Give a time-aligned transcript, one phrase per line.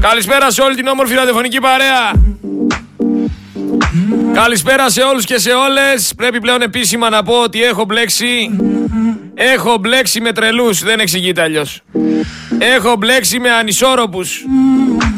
[0.00, 2.12] Καλησπέρα σε όλη την όμορφη ραδιοφωνική παρέα.
[4.32, 6.12] Καλησπέρα σε όλους και σε όλες.
[6.16, 8.50] Πρέπει πλέον επίσημα να πω ότι έχω μπλέξει.
[9.34, 10.82] Έχω μπλέξει με τρελούς.
[10.82, 11.80] Δεν εξηγείται αλλιώς.
[12.58, 14.44] Έχω μπλέξει με ανισόρροπους.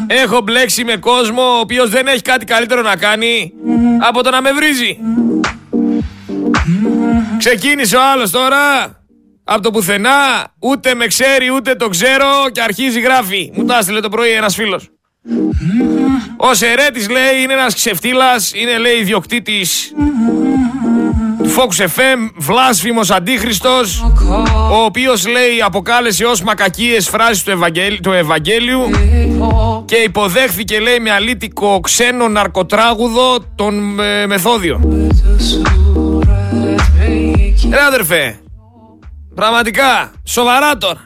[0.07, 3.53] Έχω μπλέξει με κόσμο ο οποίος δεν έχει κάτι καλύτερο να κάνει
[4.09, 4.99] από το να με βρίζει.
[7.39, 8.61] Ξεκίνησε ο άλλος τώρα
[9.53, 13.51] από το πουθενά, ούτε με ξέρει ούτε το ξέρω και αρχίζει γράφει.
[13.55, 14.89] Μου τα έστειλε το πρωί ένας φίλος.
[16.37, 19.93] Ο Σερέτης λέει είναι ένας ξεφτύλας, είναι λέει ιδιοκτήτης
[21.43, 24.03] του Focus FM, βλάσφημος αντίχριστος,
[24.71, 28.91] ο οποίος λέει αποκάλεσε ως μακακίες φράσεις του, Ευαγγέλ, του Ευαγγέλιου
[29.85, 34.81] και υποδέχθηκε λέει με αλήτικο ξένο ναρκοτράγουδο τον ε, Μεθόδιο.
[37.71, 38.42] Ρε αδερφέ,
[39.35, 41.01] πραγματικά, σοβαρά τώρα.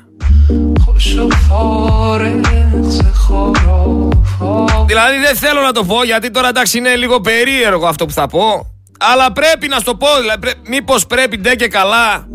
[4.86, 8.26] Δηλαδή δεν θέλω να το πω γιατί τώρα εντάξει είναι λίγο περίεργο αυτό που θα
[8.26, 8.70] πω.
[8.98, 10.50] Αλλά πρέπει να στο πω, δηλαδή, πρέ...
[10.68, 12.26] μήπως πρέπει ντε και καλά.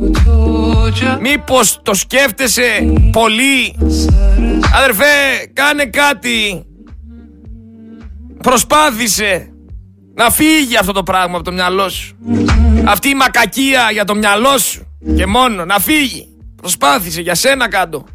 [1.19, 3.75] Μήπως το σκέφτεσαι πολύ.
[4.75, 5.05] Αδερφέ,
[5.53, 6.66] κάνε κάτι.
[8.41, 9.51] Προσπάθησε
[10.16, 12.16] να φύγει αυτό το πράγμα από το μυαλό σου.
[12.85, 16.27] Αυτή η μακακία για το μυαλό σου και μόνο να φύγει.
[16.55, 18.05] Προσπάθησε για σένα κάτω.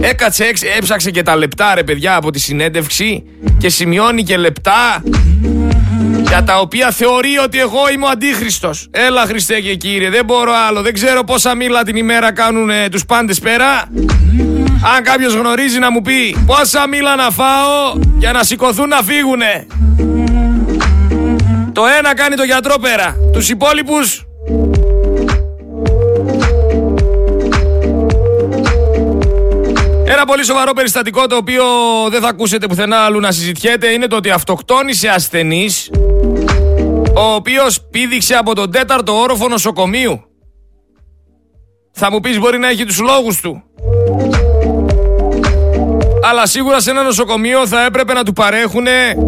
[0.00, 0.44] Έκατσε,
[0.76, 3.24] έψαξε και τα λεπτά ρε παιδιά από τη συνέντευξη
[3.58, 5.02] και σημειώνει και λεπτά
[6.28, 8.88] για τα οποία θεωρεί ότι εγώ είμαι ο αντίχριστος.
[8.90, 12.88] Έλα Χριστέ και Κύριε, δεν μπορώ άλλο, δεν ξέρω πόσα μήλα την ημέρα κάνουν ε,
[12.88, 13.88] τους πάντες πέρα.
[14.96, 19.66] Αν κάποιος γνωρίζει να μου πει πόσα μήλα να φάω για να σηκωθούν να φύγουνε;
[21.72, 23.16] Το ένα κάνει το γιατρό πέρα.
[23.32, 24.25] Τους υπόλοιπους
[30.08, 31.64] Ένα πολύ σοβαρό περιστατικό το οποίο
[32.10, 35.90] δεν θα ακούσετε πουθενά αλλού να συζητιέται είναι το ότι αυτοκτόνησε ασθενής
[37.16, 40.24] ο οποίος πήδηξε από τον τέταρτο όροφο νοσοκομείου.
[41.92, 43.62] Θα μου πεις μπορεί να έχει τους λόγους του.
[46.22, 48.86] Αλλά σίγουρα σε ένα νοσοκομείο θα έπρεπε να του παρέχουν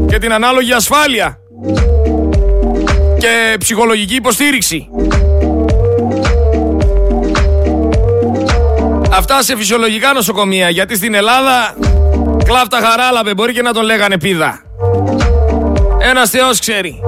[0.08, 1.38] και την ανάλογη ασφάλεια
[3.19, 4.88] και ψυχολογική υποστήριξη.
[9.18, 11.74] Αυτά σε φυσιολογικά νοσοκομεία, γιατί στην Ελλάδα
[12.44, 14.62] κλάφτα χαράλαβε, μπορεί και να τον λέγανε πίδα.
[15.98, 17.00] Ένας θεός ξέρει.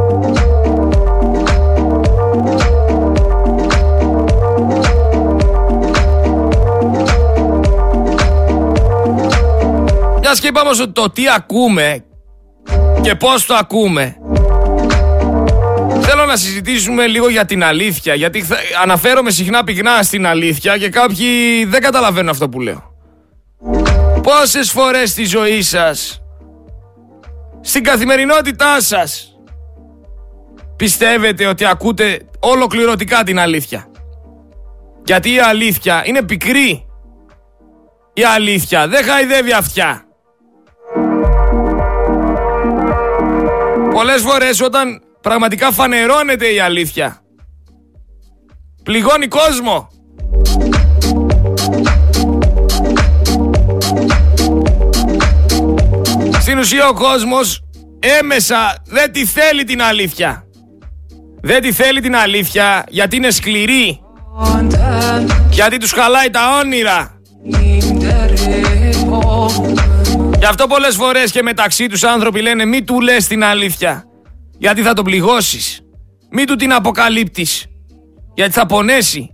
[10.20, 12.04] Μιας και είπαμε ότι το τι ακούμε
[13.00, 14.16] και πώς το ακούμε
[16.00, 18.44] Θέλω να συζητήσουμε λίγο για την αλήθεια, γιατί
[18.82, 22.94] αναφέρομαι συχνά πυκνά στην αλήθεια και κάποιοι δεν καταλαβαίνουν αυτό που λέω.
[24.22, 26.22] Πόσες φορές στη ζωή σας,
[27.60, 29.38] στην καθημερινότητά σας,
[30.76, 33.86] πιστεύετε ότι ακούτε ολοκληρωτικά την αλήθεια;
[35.04, 36.84] Γιατί η αλήθεια είναι πικρή.
[38.12, 40.04] Η αλήθεια δεν χαϊδεύει αυτιά.
[43.90, 47.20] Πολλές φορές όταν Πραγματικά φανερώνεται η αλήθεια.
[48.82, 49.88] Πληγώνει κόσμο.
[56.40, 57.62] Στην ουσία ο κόσμος
[58.20, 60.44] έμεσα δεν τη θέλει την αλήθεια.
[61.40, 64.00] Δεν τη θέλει την αλήθεια γιατί είναι σκληρή.
[65.50, 67.20] Γιατί τους χαλάει τα όνειρα.
[70.38, 74.09] Γι' αυτό πολλές φορές και μεταξύ τους άνθρωποι λένε μη του λες την αλήθεια
[74.60, 75.80] γιατί θα τον πληγώσεις.
[76.30, 77.66] Μην του την αποκαλύπτεις,
[78.34, 79.30] γιατί θα πονέσει.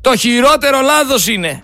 [0.00, 1.62] Το χειρότερο λάθος είναι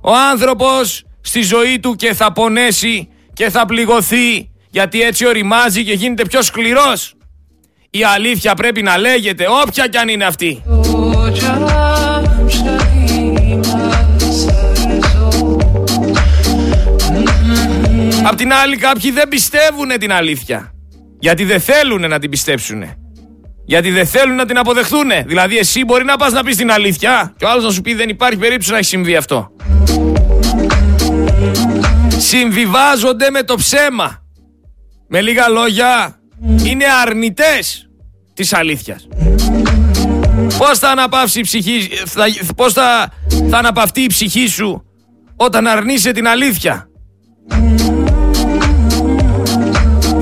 [0.00, 5.92] ο άνθρωπος στη ζωή του και θα πονέσει και θα πληγωθεί γιατί έτσι οριμάζει και
[5.92, 7.14] γίνεται πιο σκληρός.
[7.90, 10.62] Η αλήθεια πρέπει να λέγεται όποια κι αν είναι αυτή.
[18.24, 20.72] Απ' την άλλη κάποιοι δεν πιστεύουν την αλήθεια.
[21.18, 22.84] Γιατί δεν θέλουν να την πιστέψουν.
[23.64, 25.10] Γιατί δεν θέλουν να την αποδεχθούν.
[25.26, 27.94] Δηλαδή, εσύ μπορεί να πας να πεις την αλήθεια και ο άλλος να σου πει
[27.94, 29.50] δεν υπάρχει περίπτωση να έχει συμβεί αυτό.
[32.18, 34.22] Συμβιβάζονται με το ψέμα.
[35.08, 36.18] Με λίγα λόγια,
[36.64, 37.90] είναι αρνητές
[38.34, 39.08] της αλήθειας.
[40.58, 42.24] Πώς θα αναπαύσει η ψυχή, θα,
[42.56, 43.12] πώς θα,
[43.50, 44.84] θα αναπαυτεί η ψυχή σου
[45.36, 46.88] όταν αρνείσαι την αλήθεια;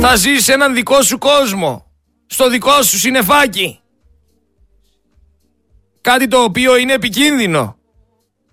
[0.00, 1.84] Θα ζεις σε έναν δικό σου κόσμο.
[2.26, 3.80] Στο δικό σου συνεφάκι.
[6.00, 7.76] Κάτι το οποίο είναι επικίνδυνο.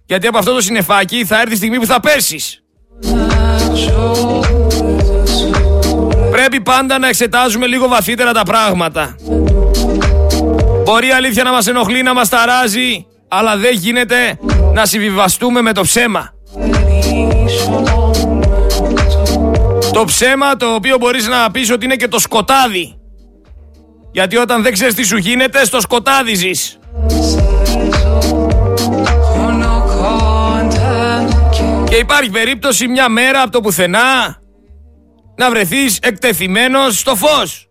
[0.05, 2.63] Γιατί από αυτό το συνεφάκι θα έρθει η στιγμή που θα πέσεις.
[6.31, 9.15] Πρέπει πάντα να εξετάζουμε λίγο βαθύτερα τα πράγματα.
[10.83, 14.39] Μπορεί η αλήθεια να μας ενοχλεί, να μας ταράζει, αλλά δεν γίνεται
[14.73, 16.33] να συμβιβαστούμε με το ψέμα.
[19.93, 22.97] Το ψέμα το οποίο μπορείς να πεις ότι είναι και το σκοτάδι.
[24.11, 26.79] Γιατί όταν δεν ξέρεις τι σου γίνεται, στο σκοτάδι ζεις.
[31.83, 34.37] Και υπάρχει περίπτωση μια μέρα από το πουθενά
[35.35, 37.67] να βρεθείς εκτεθειμένος στο φως.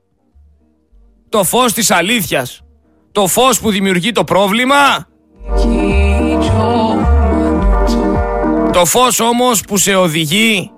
[1.29, 2.61] Το φως της αλήθειας.
[3.13, 5.07] Το φως που δημιουργεί το πρόβλημα.
[8.73, 10.71] Το φως όμως που σε οδηγεί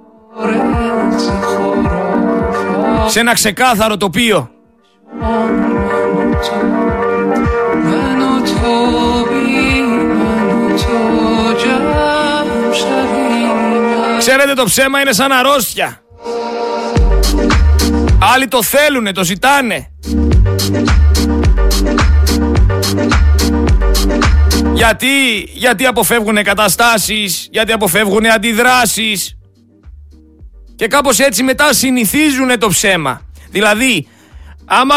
[3.07, 4.49] σε ένα ξεκάθαρο τοπίο.
[14.19, 16.03] Ξέρετε το ψέμα είναι σαν αρρώστια.
[18.35, 19.91] Άλλοι το θέλουνε, το ζητάνε.
[24.75, 29.37] Γιατί, γιατί αποφεύγουν καταστάσεις, γιατί αποφεύγουν αντιδράσεις.
[30.77, 33.21] Και κάπως έτσι μετά συνηθίζουν το ψέμα.
[33.51, 34.07] Δηλαδή,
[34.65, 34.95] άμα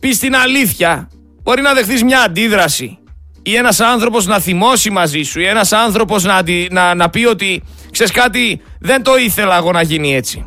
[0.00, 1.08] πεις την αλήθεια,
[1.42, 2.98] μπορεί να δεχθείς μια αντίδραση.
[3.42, 7.62] Ή ένας άνθρωπος να θυμώσει μαζί σου, ή ένας άνθρωπος να, να, να πει ότι,
[7.90, 10.44] ξέρεις κάτι, δεν το ήθελα εγώ να γίνει έτσι.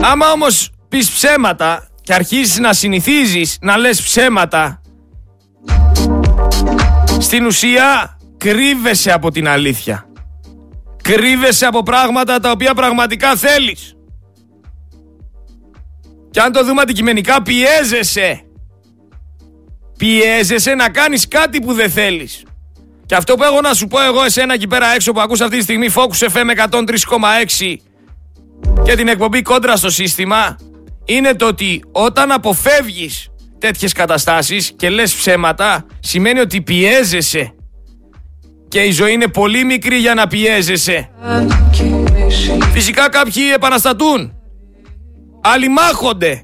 [0.00, 4.80] Άμα όμως πεις ψέματα και αρχίσεις να συνηθίζεις να λες ψέματα,
[7.18, 10.05] στην ουσία κρύβεσαι από την αλήθεια.
[11.06, 13.96] Κρύβεσαι από πράγματα τα οποία πραγματικά θέλεις.
[16.30, 18.42] Και αν το δούμε αντικειμενικά πιέζεσαι.
[19.98, 22.42] Πιέζεσαι να κάνεις κάτι που δεν θέλεις.
[23.06, 25.56] Και αυτό που έχω να σου πω εγώ εσένα εκεί πέρα έξω που ακούς αυτή
[25.56, 27.76] τη στιγμή Focus FM 103,6
[28.84, 30.56] και την εκπομπή κόντρα στο σύστημα
[31.04, 33.28] είναι το ότι όταν αποφεύγεις
[33.58, 37.54] τέτοιες καταστάσεις και λες ψέματα σημαίνει ότι πιέζεσαι
[38.68, 41.10] και η ζωή είναι πολύ μικρή για να πιέζεσαι.
[42.72, 44.32] Φυσικά κάποιοι επαναστατούν.
[45.42, 46.42] Άλλοι μάχονται.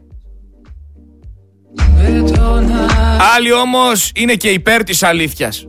[3.36, 5.66] Άλλοι όμως είναι και υπέρ της αλήθειας.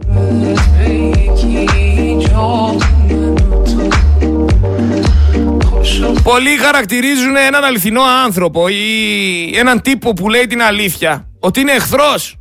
[6.23, 8.77] Πολλοί χαρακτηρίζουν έναν αληθινό άνθρωπο ή
[9.57, 12.38] έναν τύπο που λέει την αλήθεια ότι είναι εχθρός.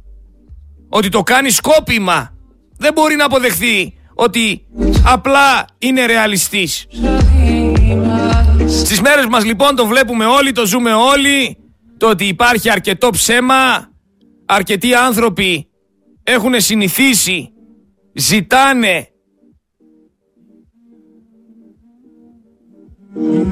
[0.89, 2.31] Ότι το κάνει σκόπιμα.
[2.77, 4.67] Δεν μπορεί να αποδεχθεί ότι
[5.05, 6.87] απλά είναι ρεαλιστής.
[8.67, 11.57] Στις μέρες μας λοιπόν το βλέπουμε όλοι, το ζούμε όλοι,
[11.97, 13.91] το ότι υπάρχει αρκετό ψέμα,
[14.47, 15.69] αρκετοί άνθρωποι
[16.23, 17.53] έχουν συνηθίσει,
[18.15, 19.07] ζητάνε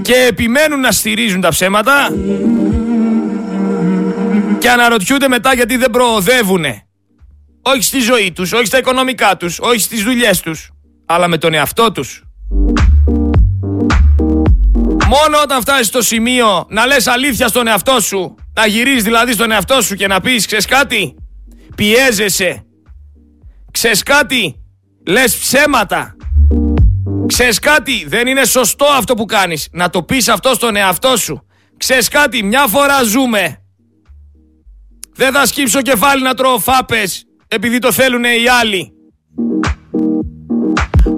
[0.03, 2.09] και επιμένουν να στηρίζουν τα ψέματα
[4.59, 6.90] και αναρωτιούνται μετά γιατί δεν προοδεύουνε.
[7.63, 10.71] Όχι στη ζωή τους, όχι στα οικονομικά τους, όχι στις δουλειές τους,
[11.07, 12.25] αλλά με τον εαυτό τους.
[15.07, 19.51] Μόνο όταν φτάσεις στο σημείο να λες αλήθεια στον εαυτό σου, να γυρίζεις δηλαδή στον
[19.51, 21.15] εαυτό σου και να πεις ξέρεις κάτι,
[21.75, 22.65] πιέζεσαι,
[23.71, 24.63] ξέρεις κάτι,
[25.07, 26.17] λες ψέματα,
[27.27, 31.45] ξέρεις κάτι, δεν είναι σωστό αυτό που κάνεις, να το πεις αυτό στον εαυτό σου.
[31.77, 33.65] Ξέρεις κάτι, μια φορά ζούμε.
[35.15, 38.93] Δεν θα σκύψω κεφάλι να τρώω φάπες επειδή το θέλουν οι άλλοι.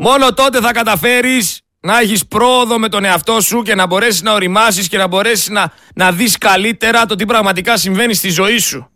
[0.01, 4.33] Μόνο τότε θα καταφέρεις να έχεις πρόοδο με τον εαυτό σου και να μπορέσεις να
[4.33, 8.91] οριμάσεις και να μπορέσεις να, να δεις καλύτερα το τι πραγματικά συμβαίνει στη ζωή σου.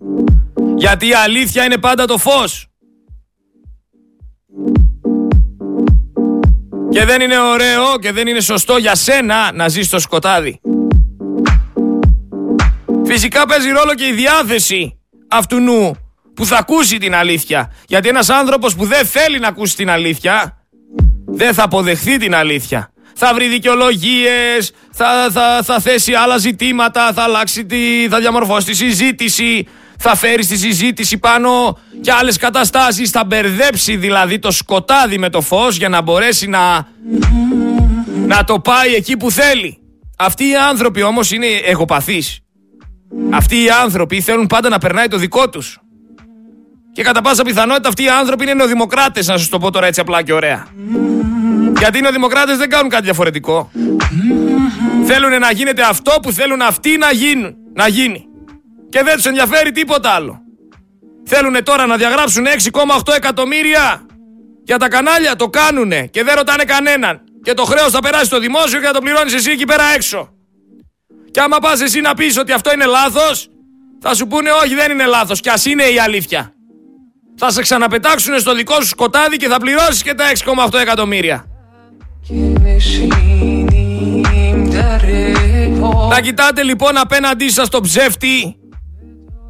[0.77, 2.67] Γιατί η αλήθεια είναι πάντα το φως.
[6.91, 10.61] Και δεν είναι ωραίο και δεν είναι σωστό για σένα να ζεις στο σκοτάδι.
[13.05, 16.06] Φυσικά παίζει ρόλο και η διάθεση αυτού νου
[16.37, 17.73] που θα ακούσει την αλήθεια.
[17.87, 20.63] Γιατί ένας άνθρωπος που δεν θέλει να ακούσει την αλήθεια,
[21.27, 22.91] δεν θα αποδεχθεί την αλήθεια.
[23.15, 28.75] Θα βρει δικαιολογίες, θα, θα, θα θέσει άλλα ζητήματα, θα αλλάξει τη, θα διαμορφώσει τη
[28.75, 29.67] συζήτηση,
[29.99, 35.41] θα φέρει στη συζήτηση πάνω και άλλες καταστάσεις, θα μπερδέψει δηλαδή το σκοτάδι με το
[35.41, 36.89] φως για να μπορέσει να,
[38.27, 39.79] να το πάει εκεί που θέλει.
[40.19, 42.41] Αυτοί οι άνθρωποι όμως είναι εγωπαθείς.
[43.31, 45.81] Αυτοί οι άνθρωποι θέλουν πάντα να περνάει το δικό τους.
[46.97, 50.01] Και κατά πάσα πιθανότητα αυτοί οι άνθρωποι είναι νεοδημοκράτες, να σας το πω τώρα έτσι
[50.01, 50.67] απλά και ωραία.
[51.79, 53.71] Γιατί οι νεοδημοκράτες δεν κάνουν κάτι διαφορετικό.
[55.05, 58.25] Θέλουν να γίνεται αυτό που θέλουν αυτοί να, γίνουν, να γίνει.
[58.89, 60.41] Και δεν τους ενδιαφέρει τίποτα άλλο.
[61.25, 64.07] Θέλουν τώρα να διαγράψουν 6,8 εκατομμύρια
[64.65, 65.37] για τα κανάλια.
[65.37, 67.21] Το κάνουνε και δεν ρωτάνε κανέναν.
[67.43, 70.29] Και το χρέος θα περάσει στο δημόσιο και θα το πληρώνεις εσύ εκεί πέρα έξω.
[71.31, 73.49] Και άμα πας εσύ να πεις ότι αυτό είναι λάθος,
[74.01, 76.56] θα σου πούνε όχι δεν είναι λάθος και ας είναι η αλήθεια.
[77.39, 80.25] Θα σε ξαναπετάξουν στο δικό σου σκοτάδι και θα πληρώσεις και τα
[80.71, 81.45] 6,8 εκατομμύρια.
[86.09, 88.57] Να κοιτάτε λοιπόν απέναντί σας τον ψεύτη.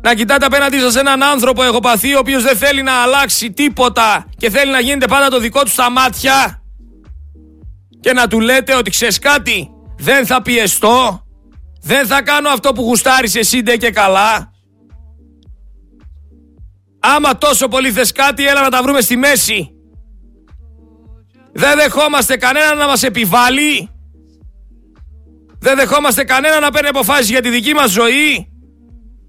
[0.01, 4.51] Να κοιτάτε απέναντί σας έναν άνθρωπο εγωπαθή ο οποίος δεν θέλει να αλλάξει τίποτα και
[4.51, 6.63] θέλει να γίνεται πάντα το δικό του στα μάτια.
[8.01, 11.27] Και να του λέτε ότι ξέρεις κάτι δεν θα πιεστώ
[11.83, 14.53] δεν θα κάνω αυτό που γουστάρεις εσύ ντε και καλά
[17.15, 19.71] άμα τόσο πολύ θες κάτι έλα να τα βρούμε στη μέση
[21.53, 23.89] δεν δεχόμαστε κανένα να μας επιβάλλει
[25.59, 28.49] δεν δεχόμαστε κανένα να παίρνει αποφάσεις για τη δική μας ζωή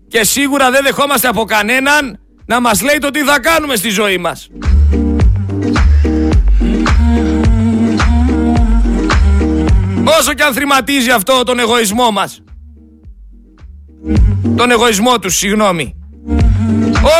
[0.07, 4.17] και σίγουρα δεν δεχόμαστε από κανέναν να μας λέει το τι θα κάνουμε στη ζωή
[4.17, 4.49] μας.
[10.19, 12.41] Όσο και αν θρηματίζει αυτό τον εγωισμό μας.
[14.55, 15.95] Τον εγωισμό τους, συγγνώμη.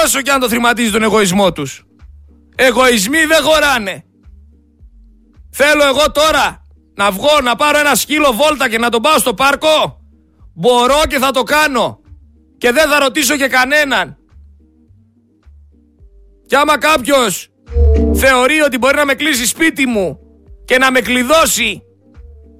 [0.03, 1.83] Όσο και αν το θρηματίζει τον εγωισμό τους.
[2.55, 4.03] Εγωισμοί δεν χωράνε.
[5.51, 6.61] Θέλω εγώ τώρα
[6.95, 10.01] να βγω να πάρω ένα σκύλο βόλτα και να τον πάω στο πάρκο.
[10.53, 11.99] Μπορώ και θα το κάνω
[12.57, 14.17] και δεν θα ρωτήσω και κανέναν.
[16.47, 17.49] Και άμα κάποιος
[18.13, 20.19] θεωρεί ότι μπορεί να με κλείσει σπίτι μου
[20.65, 21.81] και να με κλειδώσει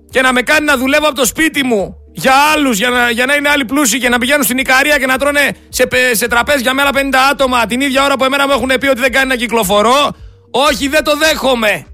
[0.10, 3.26] και να με κάνει να δουλεύω από το σπίτι μου για άλλους, για να, για
[3.26, 6.74] να είναι άλλοι πλούσιοι και να πηγαίνουν στην Ικαρία και να τρώνε σε, σε τραπέζια
[6.74, 6.98] με άλλα 50
[7.32, 10.16] άτομα την ίδια ώρα που εμένα μου έχουν πει ότι δεν κάνει να κυκλοφορώ.
[10.52, 11.86] Όχι, δεν το δέχομαι.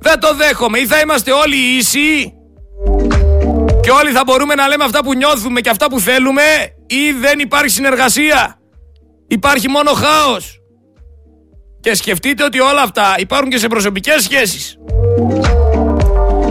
[0.00, 0.78] Δεν το δέχομαι.
[0.78, 2.32] Ή θα είμαστε όλοι ίσοι
[3.82, 6.42] και όλοι θα μπορούμε να λέμε αυτά που νιώθουμε και αυτά που θέλουμε
[6.86, 8.60] ή δεν υπάρχει συνεργασία.
[9.28, 10.60] Υπάρχει μόνο χάος.
[11.80, 14.76] Και σκεφτείτε ότι όλα αυτά υπάρχουν και σε προσωπικές σχέσεις.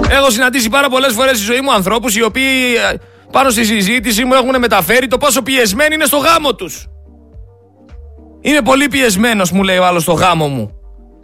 [0.09, 2.95] Έχω συναντήσει πάρα πολλές φορές στη ζωή μου ανθρώπους οι οποίοι ε,
[3.31, 6.88] πάνω στη συζήτηση μου έχουν μεταφέρει το πόσο πιεσμένοι είναι στο γάμο τους.
[8.41, 10.71] Είμαι πολύ πιεσμένος μου λέει ο άλλος στο γάμο μου.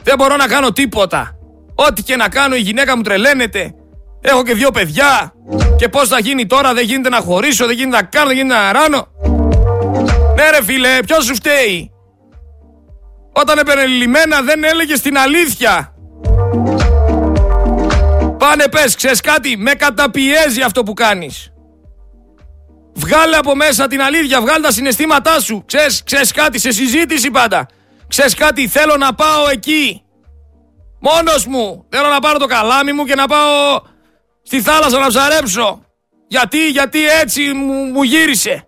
[0.03, 1.35] Δεν μπορώ να κάνω τίποτα.
[1.75, 3.73] Ό,τι και να κάνω η γυναίκα μου τρελαίνεται.
[4.21, 5.33] Έχω και δύο παιδιά.
[5.77, 8.55] Και πώς θα γίνει τώρα, δεν γίνεται να χωρίσω, δεν γίνεται να κάνω, δεν γίνεται
[8.55, 9.07] να ράνω.
[10.35, 11.91] Ναι, ρε φίλε, ποιος σου φταίει;
[13.33, 15.93] Όταν επενελειμμένα δεν έλεγε την αλήθεια.
[18.41, 21.53] Πάνε πες, ξέρεις κάτι, με καταπιέζει αυτό που κάνεις.
[22.93, 25.63] Βγάλε από μέσα την αλήθεια, βγάλε τα συναισθήματά σου.
[25.65, 27.65] Ξέρεις, ξέρεις κάτι, σε συζήτηση πάντα.
[28.07, 30.03] Ξέρεις κάτι, θέλω να πάω εκεί.
[31.00, 31.86] Μόνος μου.
[31.89, 33.81] Θέλω να πάρω το καλάμι μου και να πάω
[34.43, 35.81] στη θάλασσα να ψαρέψω.
[36.27, 38.67] Γιατί, γιατί έτσι μου, μου γύρισε.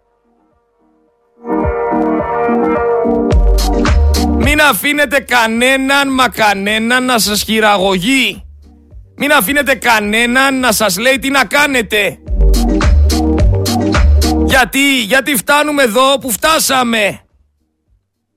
[4.38, 8.44] Μην αφήνετε κανέναν μα κανέναν να σας χειραγωγεί.
[9.16, 12.18] Μην αφήνετε κανέναν να σας λέει τι να κάνετε.
[14.46, 17.20] Γιατί, γιατί φτάνουμε εδώ που φτάσαμε.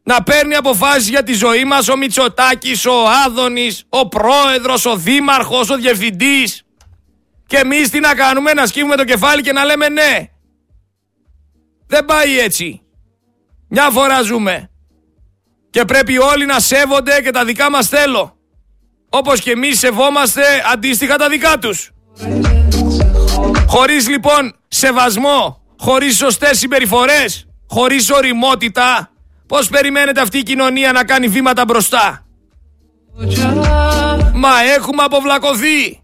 [0.02, 5.70] Να παίρνει αποφάσεις για τη ζωή μας ο Μητσοτάκης, ο Άδωνης, ο Πρόεδρος, ο Δήμαρχος,
[5.70, 6.62] ο Διευθυντής.
[7.46, 10.28] Και εμείς τι να κάνουμε, να σκύβουμε το κεφάλι και να λέμε ναι.
[11.86, 12.80] Δεν πάει έτσι.
[13.68, 14.70] Μια φορά ζούμε.
[15.70, 18.35] Και πρέπει όλοι να σέβονται και τα δικά μας θέλω.
[19.08, 21.90] Όπως και εμείς σεβόμαστε αντίστοιχα τα δικά τους.
[23.66, 29.10] Χωρίς λοιπόν σεβασμό, χωρίς σωστές συμπεριφορές, χωρίς οριμότητα,
[29.46, 32.26] πώς περιμένετε αυτή η κοινωνία να κάνει βήματα μπροστά;
[34.34, 36.00] Μα έχουμε αποβλακωθεί.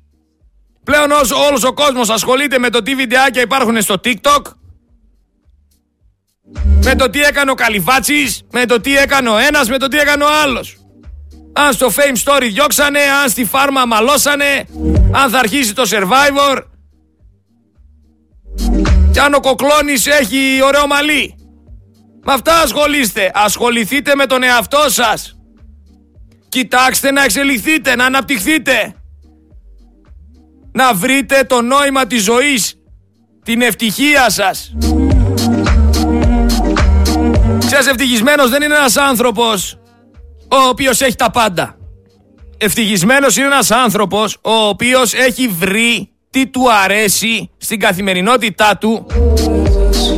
[0.85, 4.42] Πλέον όσο όλος ο κόσμος ασχολείται με το τι βιντεάκια υπάρχουν στο TikTok,
[6.85, 9.99] με το τι έκανε ο Καλυβάτσης, με το τι έκανε ο ένας, με το τι
[9.99, 10.76] έκανε ο άλλος.
[11.52, 14.66] Αν στο Fame Story διώξανε, αν στη φάρμα μαλώσανε,
[15.12, 16.62] αν θα αρχίσει το Survivor
[19.12, 21.35] και αν ο Κοκλώνης έχει ωραίο μαλλί.
[22.25, 23.30] Με αυτά ασχολείστε.
[23.35, 25.37] Ασχοληθείτε με τον εαυτό σας.
[26.49, 28.94] Κοιτάξτε να εξελιχθείτε, να αναπτυχθείτε
[30.73, 32.75] να βρείτε το νόημα της ζωής,
[33.44, 34.75] την ευτυχία σας.
[37.59, 39.81] Ξέρεις, ευτυχισμένος δεν είναι ένας άνθρωπος
[40.52, 41.76] ο οποίος έχει τα πάντα.
[42.59, 49.06] Ευτυχισμένος είναι ένας άνθρωπος ο οποίος έχει βρει τι του αρέσει στην καθημερινότητά του.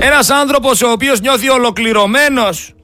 [0.01, 2.75] Ένας άνθρωπος ο οποίος νιώθει ολοκληρωμένος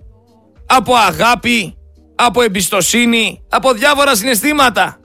[0.66, 1.74] από αγάπη,
[2.14, 5.00] από εμπιστοσύνη, από διάφορα συναισθήματα.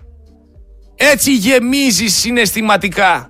[0.95, 3.29] Έτσι γεμίζεις συναισθηματικά.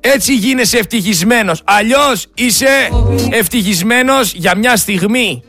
[0.00, 1.62] Έτσι γίνεσαι ευτυχισμένος.
[1.64, 2.88] Αλλιώς είσαι
[3.30, 5.42] ευτυχισμένος για μια στιγμή.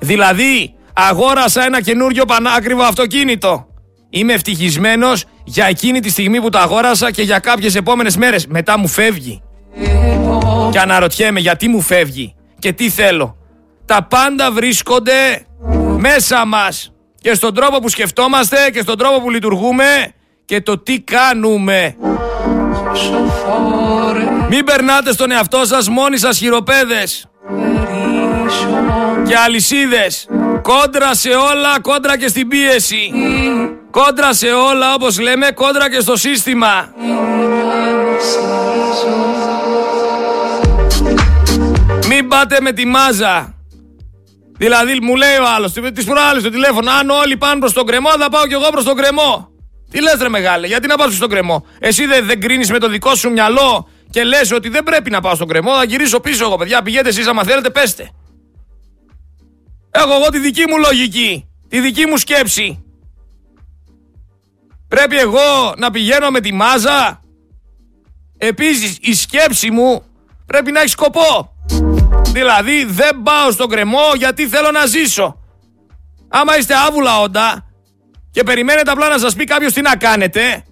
[0.00, 3.66] Δηλαδή, αγόρασα ένα καινούριο πανάκριβο αυτοκίνητο.
[4.10, 8.46] Είμαι ευτυχισμένος για εκείνη τη στιγμή που το αγόρασα και για κάποιες επόμενες μέρες.
[8.46, 9.42] Μετά μου φεύγει.
[10.70, 13.36] Και αναρωτιέμαι γιατί μου φεύγει και τι θέλω.
[13.84, 15.46] Τα πάντα βρίσκονται
[15.98, 20.12] μέσα μας και στον τρόπο που σκεφτόμαστε και στον τρόπο που λειτουργούμε
[20.44, 21.96] και το τι κάνουμε.
[24.48, 27.28] Μην περνάτε στον εαυτό σας μόνοι σας χειροπέδες
[29.26, 30.28] και αλυσίδες.
[30.64, 33.12] Κόντρα σε όλα, κόντρα και στην πίεση.
[33.90, 36.94] Κόντρα σε όλα, όπως λέμε, κόντρα και στο σύστημα.
[42.08, 43.54] Μην πάτε με τη μάζα.
[44.56, 48.10] Δηλαδή, μου λέει ο άλλος, τη προάλλη στο τηλέφωνο, αν όλοι πάνε προς τον κρεμό,
[48.18, 49.48] θα πάω κι εγώ προς τον κρεμό.
[49.90, 52.88] Τι λες, ρε μεγάλε, γιατί να πάω στον κρεμό; Εσύ δεν, δεν κρίνεις με το
[52.88, 56.44] δικό σου μυαλό και λες ότι δεν πρέπει να πάω στον κρεμό, θα γυρίσω πίσω
[56.44, 56.82] εγώ, παιδιά.
[56.82, 58.10] Πηγαίνετε εσείς, άμα θέλετε, πέστε.
[59.96, 62.84] Έχω εγώ τη δική μου λογική, τη δική μου σκέψη.
[64.88, 67.20] Πρέπει εγώ να πηγαίνω με τη μάζα.
[68.38, 70.02] Επίσης η σκέψη μου
[70.46, 71.54] πρέπει να έχει σκοπό.
[72.32, 75.40] Δηλαδή δεν πάω στον κρεμό γιατί θέλω να ζήσω.
[76.28, 77.66] Άμα είστε άβουλα όντα
[78.30, 80.64] και περιμένετε απλά να σας πει κάποιος τι να κάνετε,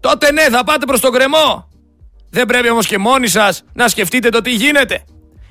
[0.00, 1.68] τότε ναι θα πάτε προς τον κρεμό.
[2.30, 5.04] Δεν πρέπει όμως και μόνοι σας να σκεφτείτε το τι γίνεται.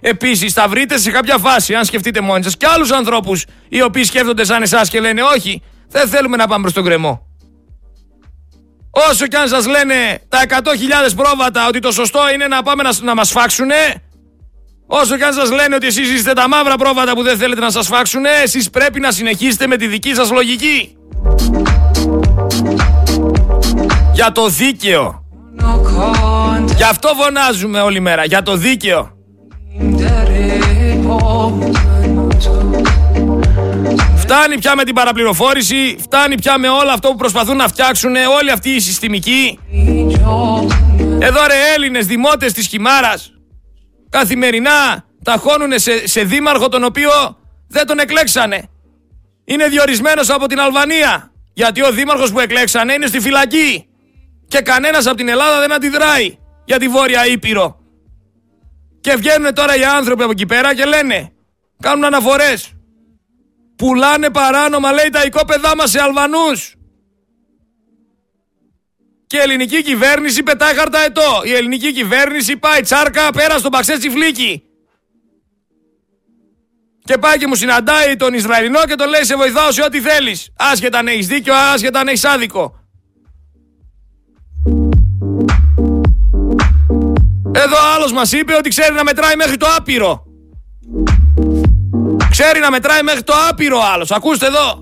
[0.07, 4.03] Επίσης θα βρείτε σε κάποια φάση, αν σκεφτείτε μόνοι σας, και άλλους ανθρώπους οι οποίοι
[4.03, 7.27] σκέφτονται σαν εσάς και λένε όχι, δεν θέλουμε να πάμε προς τον κρεμό.
[9.09, 12.89] Όσο κι αν σας λένε τα 100.000 πρόβατα ότι το σωστό είναι να πάμε να,
[13.01, 14.03] να μας φάξουνε,
[14.87, 17.69] όσο κι αν σας λένε ότι εσείς είστε τα μαύρα πρόβατα που δεν θέλετε να
[17.69, 20.97] σας φάξουνε, εσείς πρέπει να συνεχίσετε με τη δική σας λογική.
[24.13, 25.23] Για το δίκαιο.
[26.75, 29.14] Γι' αυτό φωνάζουμε όλη μέρα, για το δίκαιο.
[34.17, 38.51] Φτάνει πια με την παραπληροφόρηση, φτάνει πια με όλο αυτό που προσπαθούν να φτιάξουν όλοι
[38.51, 39.59] αυτοί οι συστημικοί.
[41.19, 43.33] Εδώ ρε Έλληνες δημότες της Χιμάρας
[44.09, 47.09] καθημερινά ταχώνουν σε, σε δήμαρχο τον οποίο
[47.67, 48.69] δεν τον εκλέξανε.
[49.45, 53.87] Είναι διορισμένος από την Αλβανία γιατί ο δήμαρχος που εκλέξανε είναι στη φυλακή
[54.47, 57.84] και κανένας από την Ελλάδα δεν αντιδράει για τη Βόρεια Ήπειρο.
[59.05, 61.31] Και βγαίνουν τώρα οι άνθρωποι από εκεί πέρα και λένε,
[61.79, 62.73] κάνουν αναφορές.
[63.75, 66.75] Πουλάνε παράνομα λέει τα οικόπεδά μας σε Αλβανούς.
[69.27, 71.41] Και η ελληνική κυβέρνηση πετάει χαρταετό.
[71.43, 74.63] Η ελληνική κυβέρνηση πάει τσάρκα πέρα στον Παξέ Τσιφλίκη.
[77.03, 80.49] Και πάει και μου συναντάει τον Ισραηλινό και τον λέει σε βοηθάω σε ό,τι θέλεις.
[80.57, 82.84] Άσχετα αν έχεις δίκιο, άσχετα αν έχεις άδικο.
[87.63, 90.23] Εδώ άλλος μας είπε ότι ξέρει να μετράει μέχρι το άπειρο.
[92.29, 94.11] Ξέρει να μετράει μέχρι το άπειρο άλλος.
[94.11, 94.81] Ακούστε εδώ.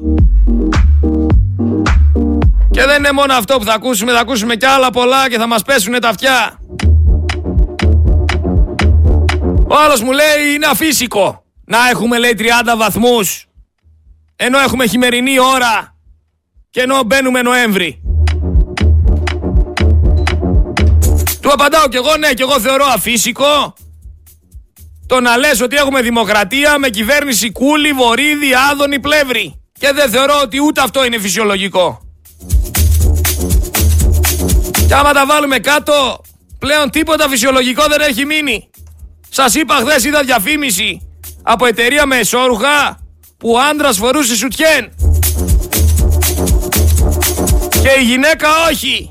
[2.72, 5.48] Και δεν είναι μόνο αυτό που θα ακούσουμε, θα ακούσουμε κι άλλα πολλά και θα
[5.48, 6.60] μας πέσουνε τα αυτιά.
[9.68, 11.44] Ο άλλος μου λέει είναι αφύσικο.
[11.66, 13.46] Να έχουμε λέει 30 βαθμούς.
[14.36, 15.98] Ενώ έχουμε χειμερινή ώρα.
[16.70, 18.02] Και ενώ μπαίνουμε Νοέμβρη.
[21.44, 23.74] Του απαντάω κι εγώ ναι, κι εγώ θεωρώ αφύσικο
[25.08, 29.60] το να λες ότι έχουμε δημοκρατία με κυβέρνηση κούλη, βορύδι, άδωνη, πλεύρη.
[29.80, 32.02] Και δεν θεωρώ ότι ούτε αυτό είναι φυσιολογικό.
[34.88, 36.22] Και άμα τα βάλουμε κάτω,
[36.60, 38.70] πλέον τίποτα φυσιολογικό δεν έχει μείνει.
[39.30, 41.02] Σας είπα χθες είδα διαφήμιση
[41.44, 43.00] από εταιρεία με εσώρουχα
[43.38, 44.92] που ο άντρας φορούσε σουτιέν.
[47.70, 49.10] Και η γυναίκα όχι.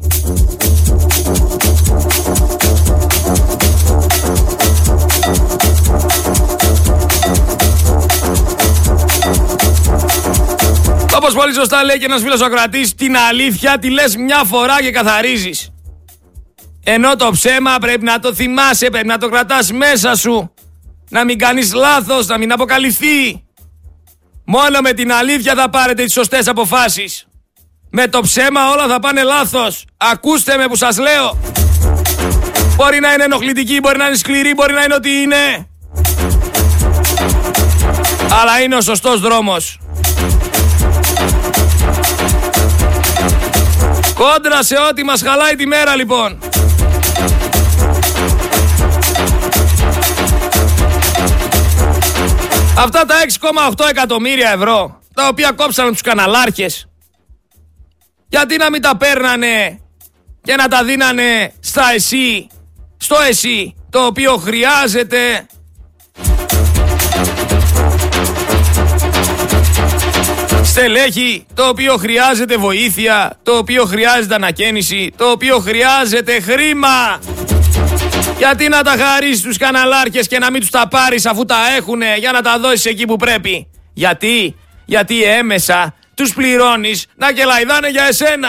[11.23, 14.91] Όπως πολύ σωστά λέει και ένας φίλος ακροατής, την αλήθεια τη λες μια φορά και
[14.91, 15.71] καθαρίζεις.
[16.85, 20.55] Ενώ το ψέμα πρέπει να το θυμάσαι, πρέπει να το κρατάς μέσα σου.
[21.09, 23.45] Να μην κάνεις λάθος, να μην αποκαλυφθεί.
[24.45, 27.27] Μόνο με την αλήθεια θα πάρετε τις σωστές αποφάσεις.
[27.91, 29.85] Με το ψέμα όλα θα πάνε λάθος.
[29.97, 31.39] Ακούστε με που σας λέω.
[32.77, 35.69] Μπορεί να είναι ενοχλητική, μπορεί να είναι σκληρή, μπορεί να είναι ό,τι είναι.
[38.41, 39.82] Αλλά είναι ο σωστός δρόμος.
[44.23, 46.39] Κόντρα σε ό,τι μας χαλάει τη μέρα λοιπόν.
[52.79, 53.15] Αυτά τα
[53.77, 56.89] 6,8 εκατομμύρια ευρώ τα οποία κόψανε τους καναλάρχες
[58.29, 59.81] γιατί να μην τα παίρνανε
[60.43, 62.47] και να τα δίνανε στα εσύ,
[62.97, 65.47] στο εσύ το οποίο χρειάζεται
[70.73, 77.21] στελέχη το οποίο χρειάζεται βοήθεια, το οποίο χρειάζεται ανακαίνιση, το οποίο χρειάζεται χρήμα.
[78.39, 82.17] Γιατί να τα χαρίσει στους καναλάρχες και να μην τους τα πάρεις αφού τα έχουνε
[82.19, 88.05] για να τα δώσεις εκεί που πρέπει; Γιατί, γιατί έμεσα τους πληρώνεις να κελαϊδάνε για
[88.09, 88.49] εσένα.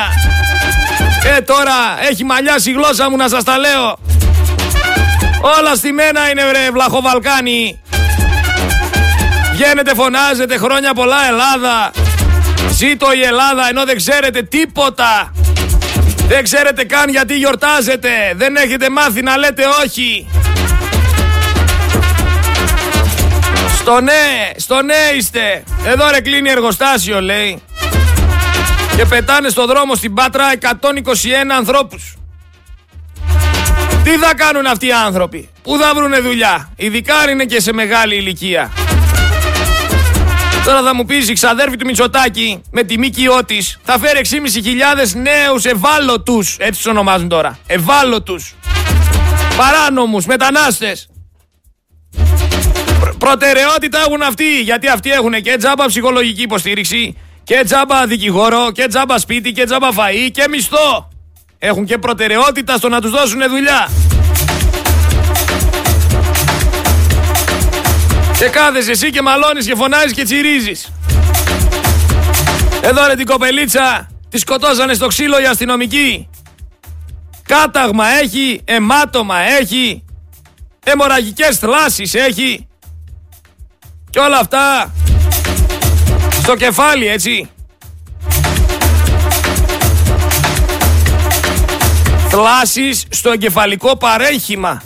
[1.37, 1.73] Ε τώρα
[2.09, 3.97] έχει μαλλιάσει η γλώσσα μου να σας τα λέω.
[5.57, 7.81] Όλα στη μένα είναι βρε βλαχοβαλκάνι.
[9.53, 11.91] Βγαίνετε φωνάζετε χρόνια πολλά Ελλάδα.
[12.69, 15.33] Ζήτω η Ελλάδα ενώ δεν ξέρετε τίποτα.
[16.27, 18.09] Δεν ξέρετε καν γιατί γιορτάζετε.
[18.35, 20.27] Δεν έχετε μάθει να λέτε όχι.
[23.75, 25.63] Στο ναι, στο ναι είστε.
[25.85, 27.61] Εδώ ρε κλείνει εργοστάσιο λέει.
[28.95, 30.67] Και πετάνε στο δρόμο στην Πάτρα 121
[31.57, 32.15] ανθρώπους.
[34.03, 37.73] Τι θα κάνουν αυτοί οι άνθρωποι; Πού θα βρουνε δουλειά; Ειδικά αν είναι και σε
[37.73, 38.71] μεγάλη ηλικία.
[40.65, 45.21] Τώρα θα μου πεις η ξαδέρφη του Μητσοτάκη με τη ΜΚΟ τη θα φέρει 6.500
[45.21, 46.55] νέους ευάλωτους.
[46.59, 47.59] Έτσι τους ονομάζουν τώρα.
[47.67, 48.55] Ευάλωτους.
[49.57, 51.07] Παράνομους, μετανάστες.
[53.17, 54.61] Προτεραιότητα έχουν αυτοί.
[54.61, 59.89] Γιατί αυτοί έχουν και τζάμπα ψυχολογική υποστήριξη και τζάμπα δικηγόρο και τζάμπα σπίτι και τζάμπα
[59.89, 61.09] φαΐ και μισθό.
[61.59, 63.89] Έχουν και προτεραιότητα στο να τους δώσουν δουλειά.
[68.43, 70.91] Και κάθεσαι εσύ και μαλώνεις και φωνάζεις και τσιρίζεις.
[72.81, 76.29] Εδώ ρε την κοπελίτσα τη σκοτώσανε στο ξύλο οι αστυνομικοί.
[77.43, 80.03] Κάταγμα έχει, αιμάτωμα έχει,
[80.83, 82.67] αιμορραγικές θλάσεις έχει.
[84.09, 84.93] Και όλα αυτά
[86.31, 87.49] στο κεφάλι έτσι.
[92.29, 94.81] Θλάσεις στο εγκεφαλικό παρέχημα.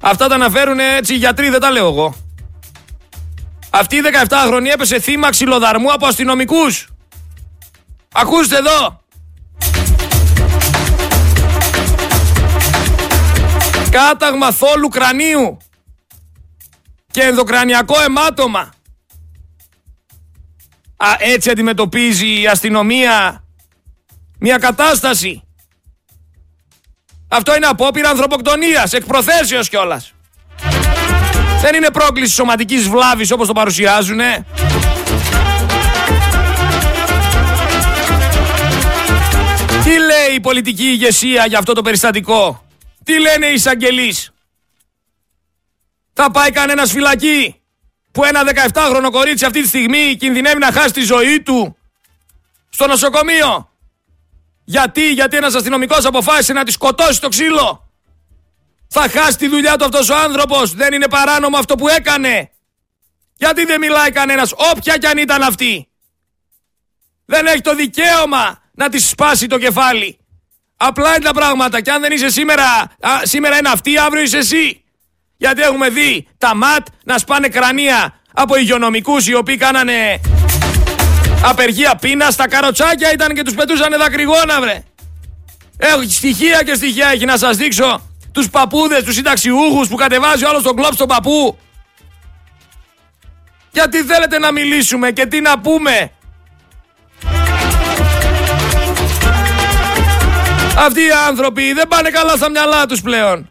[0.00, 2.25] Αυτά τα αναφέρουν έτσι οι γιατροί, δεν τα λέω εγώ.
[3.70, 6.88] Αυτή η 17χρονη έπεσε θύμα ξυλοδαρμού από αστυνομικούς.
[8.12, 9.00] Ακούστε εδώ.
[13.90, 15.56] Κάταγμα θόλου κρανίου
[17.10, 18.72] και ενδοκρανιακό αιμάτωμα.
[20.96, 23.44] Α, έτσι αντιμετωπίζει η αστυνομία
[24.38, 25.42] μια κατάσταση.
[27.28, 30.15] Αυτό είναι απόπειρα ανθρωποκτονίας, εκ προθέσεως κιόλας.
[31.66, 34.46] Δεν είναι πρόκληση σωματικής βλάβης όπως το παρουσιάζουνε.
[39.84, 42.64] Τι λέει η πολιτική ηγεσία για αυτό το περιστατικό;
[43.04, 44.30] Τι λένε οι εισαγγελείς;
[46.12, 47.60] Θα πάει κανένας φυλακή
[48.12, 51.76] που ένα 17χρονο κορίτσι αυτή τη στιγμή κινδυνεύει να χάσει τη ζωή του
[52.68, 53.70] στο νοσοκομείο;
[54.64, 57.85] Γιατί, γιατί ένας αστυνομικός αποφάσισε να τη σκοτώσει στο ξύλο;
[58.88, 60.74] Θα χάσει τη δουλειά του αυτός ο άνθρωπος.
[60.74, 62.50] Δεν είναι παράνομο αυτό που έκανε.
[63.36, 65.88] Γιατί δεν μιλάει κανένας, όποια κι αν ήταν αυτή.
[67.24, 70.18] Δεν έχει το δικαίωμα να τη σπάσει το κεφάλι.
[70.76, 71.80] Απλά είναι τα πράγματα.
[71.80, 72.64] Και αν δεν είσαι σήμερα,
[73.00, 74.84] α, σήμερα είναι αυτή, αύριο είσαι εσύ.
[75.36, 80.20] Γιατί έχουμε δει τα ΜΑΤ να σπάνε κρανία από υγειονομικούς οι οποίοι κάνανε
[81.44, 82.34] απεργία πείνας.
[82.34, 84.82] Στα καροτσάκια ήταν και τους πετούσαν δακρυγόνα, βρε.
[85.76, 90.62] Έχω στοιχεία και στοιχεία έχει να σας δείξω τους παππούδες, τους συνταξιούχους που κατεβάζει όλο
[90.62, 91.58] τον κλόπ στον παππού.
[93.72, 96.10] Γιατί θέλετε να μιλήσουμε και τι να πούμε;
[100.78, 103.50] Αυτοί οι άνθρωποι δεν πάνε καλά στα μυαλά τους πλέον.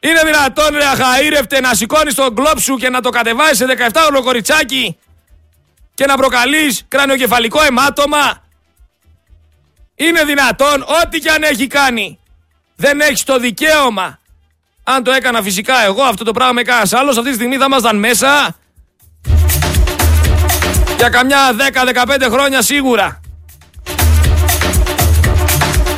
[0.00, 4.22] Είναι δυνατόν ρε αχαήρευτε να σηκώνεις τον κλόπ σου και να το κατεβάζει σε 17
[4.22, 4.98] κοριτσάκι
[5.94, 8.42] και να προκαλείς κρανιοκεφαλικό αιμάτωμα.
[9.94, 12.18] Είναι δυνατόν ό,τι και αν έχει κάνει.
[12.76, 14.18] Δεν έχεις το δικαίωμα.
[14.84, 17.64] Αν το έκανα φυσικά εγώ αυτό το πράγμα με κανένα άλλος, αυτή τη στιγμή θα
[17.64, 18.56] ήμασταν μέσα.
[20.96, 21.38] Για καμιά
[22.26, 23.20] 10-15 χρόνια σίγουρα.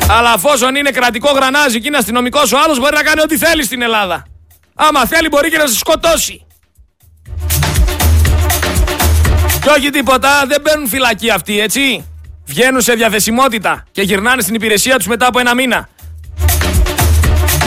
[0.09, 3.63] Αλλά αφόσον είναι κρατικό γρανάζι και είναι αστυνομικός ο άλλος, μπορεί να κάνει ό,τι θέλει
[3.63, 4.25] στην Ελλάδα.
[4.75, 6.45] Άμα θέλει, μπορεί και να σε σκοτώσει.
[9.61, 12.05] Και όχι τίποτα, δεν μπαίνουν φυλακή αυτοί, έτσι.
[12.45, 15.89] Βγαίνουν σε διαθεσιμότητα και γυρνάνε στην υπηρεσία τους μετά από ένα μήνα.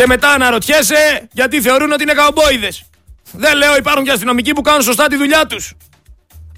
[0.00, 2.84] Και μετά αναρωτιέσαι γιατί θεωρούν ότι είναι καομπόιδες.
[3.32, 5.72] Δεν λέω υπάρχουν και αστυνομικοί που κάνουν σωστά τη δουλειά τους.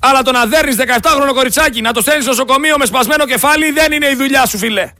[0.01, 3.93] Αλλά το να δέρνεις 17χρονο κοριτσάκι να το στέλνεις στο νοσοκομείο με σπασμένο κεφάλι δεν
[3.93, 4.93] είναι η δουλειά σου, φίλε.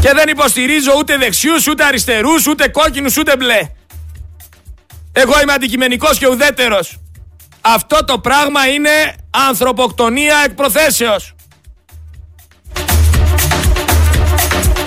[0.00, 3.60] Και δεν υποστηρίζω ούτε δεξιούς, ούτε αριστερούς, ούτε κόκκινους, ούτε μπλε.
[5.12, 6.98] Εγώ είμαι αντικειμενικός και ουδέτερος.
[7.60, 11.34] Αυτό το πράγμα είναι ανθρωποκτονία εκ προθέσεως.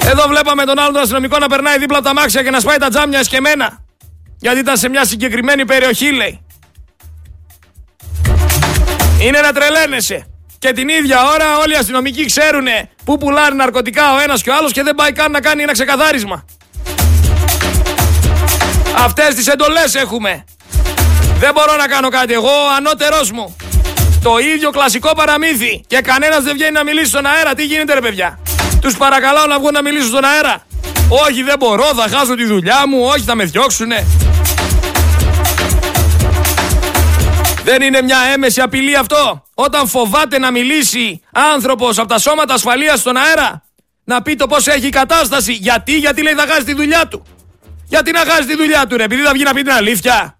[0.06, 2.90] Εδώ βλέπαμε τον άλλον αστυνομικό να περνάει δίπλα από τα μάξια και να σπάει τα
[2.90, 3.84] τζάμια εσκεμένα.
[4.40, 6.46] Γιατί ήταν σε μια συγκεκριμένη περιοχή, λέει.
[9.22, 10.26] Είναι να τρελαίνεσαι.
[10.60, 12.66] Και την ίδια ώρα όλοι οι αστυνομικοί ξέρουν
[13.06, 15.72] πού πουλάνε ναρκωτικά ο ένας και ο άλλος και δεν πάει καν να κάνει ένα
[15.72, 16.46] ξεκαθάρισμα.
[18.98, 20.44] Αυτές τις εντολές έχουμε.
[21.40, 23.56] Δεν μπορώ να κάνω κάτι εγώ, ο ανώτερός μου.
[24.24, 25.84] Το ίδιο κλασικό παραμύθι.
[25.88, 27.54] Και κανένας δεν βγαίνει να μιλήσει στον αέρα.
[27.54, 28.40] Τι γίνεται ρε παιδιά;
[28.86, 30.66] Τους παρακαλάω να βγουν να μιλήσουν στον αέρα.
[31.10, 34.06] Όχι δεν μπορώ, θα χάσω τη δουλειά μου, όχι θα με διώξουνε.
[37.64, 39.44] Δεν είναι μια έμεση απειλή αυτό.
[39.54, 43.64] Όταν φοβάται να μιλήσει άνθρωπος από τα σώματα ασφαλείας στον αέρα.
[44.04, 45.54] Να πει το πώς έχει η κατάσταση.
[45.54, 47.26] Γιατί, γιατί λέει θα χάσει τη δουλειά του.
[47.88, 50.40] Γιατί να χάσει τη δουλειά του ρε, επειδή θα βγει να πει την αλήθεια.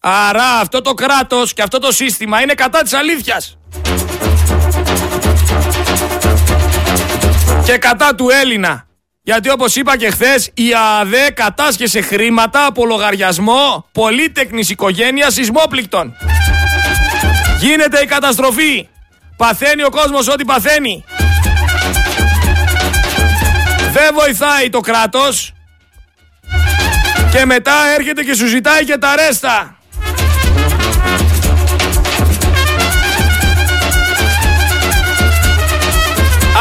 [0.00, 3.58] Άρα αυτό το κράτος και αυτό το σύστημα είναι κατά της αλήθειας.
[7.66, 8.86] Και κατά του Έλληνα.
[9.22, 16.14] Γιατί όπως είπα και χθες, η ΑΔΕ κατάσχεσε χρήματα από λογαριασμό πολύτεκνης οικογένειας σεισμόπληκτων.
[17.60, 18.88] Γίνεται η καταστροφή.
[19.36, 21.04] Παθαίνει ο κόσμος ό,τι παθαίνει.
[23.92, 25.52] Δεν βοηθάει το κράτος.
[27.32, 29.76] Και μετά έρχεται και σου ζητάει και τα ρέστα.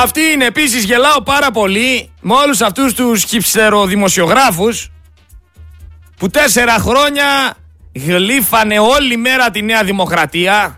[0.03, 4.91] Αυτή είναι επίσης γελάω πάρα πολύ με όλους αυτούς τους χυψεροδημοσιογράφους
[6.17, 7.55] που τέσσερα χρόνια
[8.05, 10.77] γλύφανε όλη μέρα τη Νέα Δημοκρατία.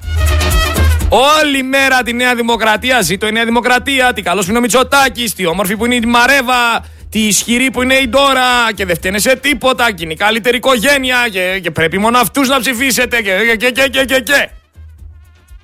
[1.09, 3.01] Όλη μέρα τη Νέα Δημοκρατία.
[3.01, 4.13] Ζήτω η Νέα Δημοκρατία.
[4.13, 5.33] Τι καλό που είναι ο Μητσοτάκης.
[5.33, 6.85] Τι όμορφη που είναι η Μαρέβα.
[7.09, 8.73] Τι ισχυρή που είναι η Ντόρα.
[8.75, 9.91] Και δεν φταίνε σε τίποτα.
[9.91, 11.29] Και είναι η καλύτερη οικογένεια.
[11.31, 13.21] Και, και πρέπει μόνο αυτούς να ψηφίσετε.
[13.21, 14.49] Και, και, και, και, και, και.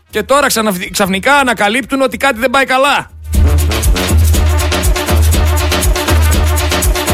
[0.10, 0.48] Και τώρα
[0.92, 3.12] ξαφνικά ανακαλύπτουν ότι κάτι δεν πάει καλά.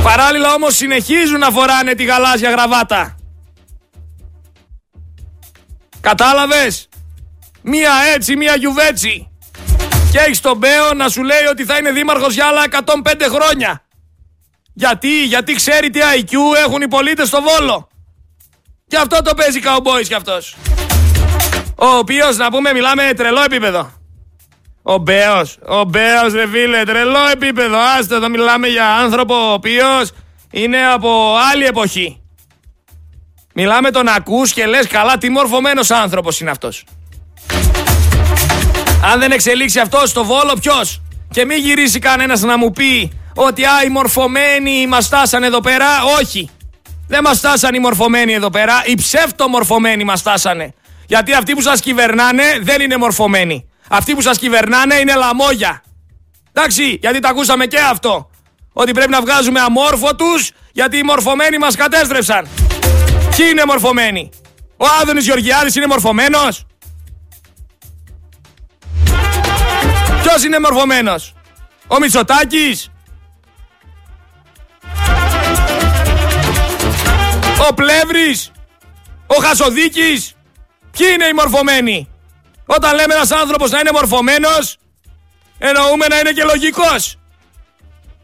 [0.04, 3.15] Παράλληλα όμως συνεχίζουν να φοράνε τη γαλάζια γραβάτα.
[6.02, 6.89] Κατάλαβες;
[7.62, 9.30] Μία έτσι, μία γιουβέτσι.
[10.12, 13.84] Και έχεις τον Μπέο να σου λέει ότι θα είναι δήμαρχος για άλλα 105 χρόνια.
[14.74, 16.34] Γιατί, γιατί ξέρει τι IQ
[16.65, 17.88] έχουν οι πολίτες στο Βόλο.
[18.88, 20.56] Και αυτό το παίζει καουμπόης κι αυτός.
[21.76, 23.99] Ο οποίος, να πούμε, μιλάμε τρελό επίπεδο.
[24.89, 27.78] Ο Μπέος, ο Μπέος, ρε φίλε, τρελό επίπεδο.
[27.78, 30.12] Άστε, εδώ μιλάμε για άνθρωπο ο οποίος
[30.52, 32.21] είναι από άλλη εποχή.
[33.54, 36.84] Μιλάμε τον ακούς και λες καλά τι μορφωμένος άνθρωπος είναι αυτός.
[39.04, 43.65] Αν δεν εξελίξει αυτό στο βόλο, ποιος; Και μην γυρίσει κανένας να μου πει ότι
[43.65, 45.88] α, οι μορφωμένοι μας στάσαν εδώ πέρα.
[46.19, 46.49] Όχι.
[47.08, 48.82] Δεν μας στάσαν οι μορφωμένοι εδώ πέρα.
[48.86, 50.73] Οι ψεύτομορφωμένοι μας στάσανε.
[51.08, 53.69] Γιατί αυτοί που σας κυβερνάνε δεν είναι μορφωμένοι.
[53.89, 55.84] Αυτοί που σας κυβερνάνε είναι λαμόγια.
[56.54, 58.30] Εντάξει, γιατί τα ακούσαμε και αυτό.
[58.73, 62.47] Ότι πρέπει να βγάζουμε αμόρφωτους γιατί οι μορφωμένοι μας κατέστρεψαν.
[63.36, 64.30] Ποιοι είναι μορφωμένοι;
[64.78, 66.65] Ο Άδωνης Γεωργιάδης είναι μορφωμένος.
[70.21, 71.34] Ποιος είναι μορφωμένος;
[71.88, 72.91] Ο Μητσοτάκης.
[77.69, 78.52] Ο Πλεύρης.
[79.28, 80.34] Ο Χασοδίκης.
[80.91, 82.10] Ποιοι είναι οι μορφωμένοι;
[82.72, 84.78] Όταν λέμε ένας άνθρωπος να είναι μορφωμένος,
[85.58, 87.18] εννοούμε να είναι και λογικός.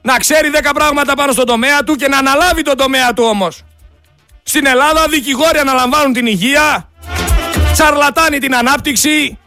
[0.01, 3.61] Να ξέρει 10 πράγματα πάνω στον τομέα του και να αναλάβει τον τομέα του όμως.
[4.43, 6.89] Στην Ελλάδα δικηγόροι αναλαμβάνουν την υγεία,
[7.73, 9.37] τσαρλατάνει την ανάπτυξη,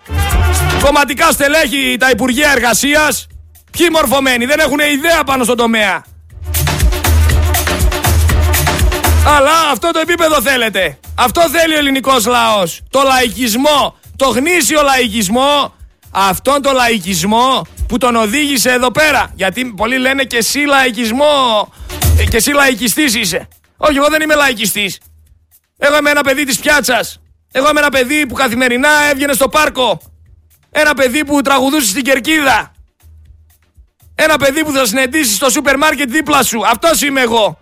[0.84, 3.26] κομματικά στελέχη τα Υπουργεία Εργασίας.
[3.70, 6.04] Ποιοι μορφωμένοι δεν έχουν ιδέα πάνω στον τομέα.
[9.26, 10.98] Αλλά αυτό το επίπεδο θέλετε.
[11.14, 12.80] Αυτό θέλει ο ελληνικός λαός.
[12.90, 15.74] Το λαϊκισμό το γνήσιο λαϊκισμό,
[16.10, 19.32] αυτόν τον λαϊκισμό που τον οδήγησε εδώ πέρα.
[19.34, 21.72] Γιατί πολλοί λένε και εσύ λαϊκισμό,
[22.18, 23.48] ε, και εσύ λαϊκιστής είσαι.
[23.76, 24.98] Όχι, εγώ δεν είμαι λαϊκιστής.
[25.78, 27.20] Εγώ είμαι ένα παιδί της πιάτσας.
[27.52, 30.00] Εγώ είμαι ένα παιδί που καθημερινά έβγαινε στο πάρκο.
[30.70, 32.72] Ένα παιδί που τραγουδούσε στην κερκίδα.
[34.14, 36.66] Ένα παιδί που θα συναντήσει στο σούπερ μάρκετ δίπλα σου.
[36.66, 37.58] Αυτός είμαι εγώ.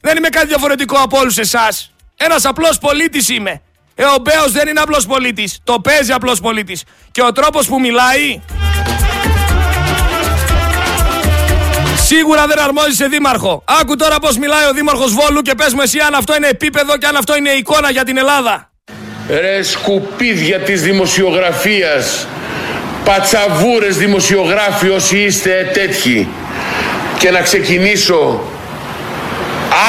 [0.00, 1.92] Δεν είμαι κάτι διαφορετικό από όλους εσάς.
[2.16, 3.62] Ένας απλός πολίτης είμαι.
[3.94, 5.58] Ε, ο Μπέος δεν είναι απλός πολίτης.
[5.64, 6.84] Το παίζει απλός πολίτης.
[7.10, 8.40] Και ο τρόπος που μιλάει...
[12.04, 13.62] Σίγουρα δεν αρμόζει σε δήμαρχο.
[13.80, 16.96] Άκου τώρα πώς μιλάει ο δήμαρχος Βόλου και πες μου εσύ αν αυτό είναι επίπεδο
[16.96, 18.70] και αν αυτό είναι εικόνα για την Ελλάδα.
[19.28, 22.26] Ρε σκουπίδια της δημοσιογραφίας.
[23.04, 26.28] Πατσαβούρες δημοσιογράφοι όσοι είστε τέτοιοι.
[27.18, 28.40] Και να ξεκινήσω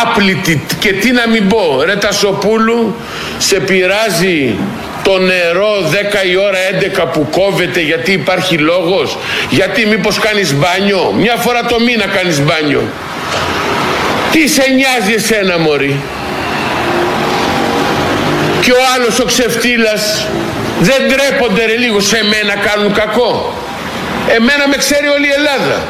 [0.02, 2.96] άπλητη και τι να μην πω ρε Τασοπούλου
[3.38, 4.56] σε πειράζει
[5.04, 5.74] το νερό
[6.24, 6.58] 10 η ώρα
[7.04, 9.18] 11 που κόβεται γιατί υπάρχει λόγος
[9.50, 12.82] γιατί μήπως κάνεις μπάνιο; Μια φορά το μήνα κάνεις μπάνιο
[14.32, 16.00] τι σε νοιάζει εσένα μωρή;
[18.62, 20.28] Και ο άλλος ο ξεφτύλας
[20.80, 23.54] Δεν ντρέπονται ρε λίγο σε μένα κάνουν κακό.
[24.28, 25.84] Εμένα με ξέρει όλη η Ελλάδα.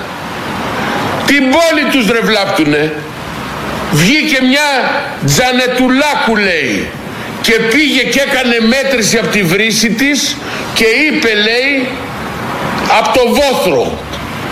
[1.26, 2.94] Την πόλη τους ρε βλάπτουνε.
[4.00, 4.70] Βγήκε μια
[5.26, 6.88] Τζανετουλάκου λέει
[7.42, 10.38] και πήγε και έκανε μέτρηση από τη βρύση της
[10.74, 11.88] και είπε λέει
[13.00, 14.00] από το βόθρο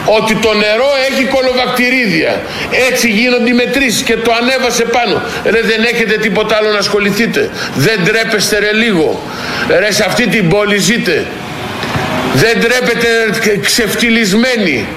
[0.06, 2.42] ότι το νερό έχει κολοβακτηρίδια.
[2.90, 5.22] Έτσι γίνονται οι μετρήσεις και το ανέβασε πάνω.
[5.44, 7.50] Ρε δεν έχετε τίποτα άλλο να ασχοληθείτε.
[7.76, 9.24] Δεν τρέπεστε ρε λίγο.
[9.80, 11.26] Ρε σε αυτή την πόλη ζείτε.
[12.34, 13.08] Δεν τρέπετε
[13.62, 14.88] ξεφτυλισμένοι.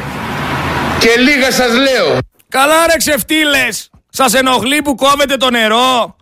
[0.99, 2.19] Και λίγα σας λέω.
[2.49, 3.91] Καλά ρε ξεφτύλες.
[4.19, 6.17] Σας ενοχλεί που κόβετε το νερό;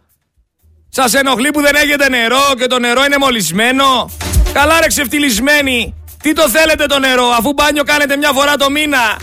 [0.89, 4.11] Σας ενοχλεί που δεν έχετε νερό και το νερό είναι μολυσμένο;
[4.53, 5.95] Καλά ρε ξεφτυλισμένοι.
[6.23, 9.19] Τι το θέλετε το νερό, αφού μπάνιο κάνετε μια φορά το μήνα;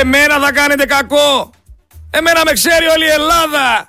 [0.00, 1.50] Εμένα θα κάνετε κακό.
[2.10, 3.86] Εμένα με ξέρει όλη η Ελλάδα.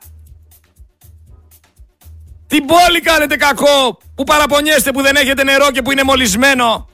[2.48, 6.90] Την πόλη κάνετε κακό που παραπονιέστε που δεν έχετε νερό και που είναι μολυσμένο.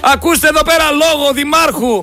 [0.00, 2.02] Ακούστε εδώ πέρα λόγο δημάρχου.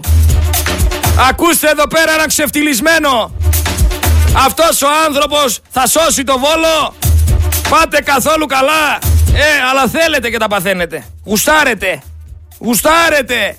[1.30, 3.32] Ακούστε εδώ πέρα ένα ξεφτυλισμένο.
[4.45, 6.93] Αυτός ο άνθρωπος θα σώσει το Βόλο.
[7.69, 8.99] Πάτε καθόλου καλά.
[9.34, 11.06] Ε, αλλά θέλετε και τα παθαίνετε.
[11.26, 12.02] Γουστάρετε.
[12.60, 13.58] Γουστάρετε.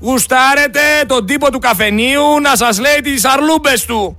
[0.00, 4.16] Γουστάρετε τον τύπο του καφενείου να σας λέει τις αρλούμπες του.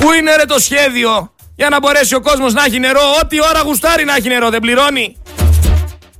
[0.00, 3.00] Πού είναι ρε το σχέδιο; Για να μπορέσει ο κόσμος να έχει νερό.
[3.22, 5.16] Ό,τι ώρα γουστάρει να έχει νερό δεν πληρώνει.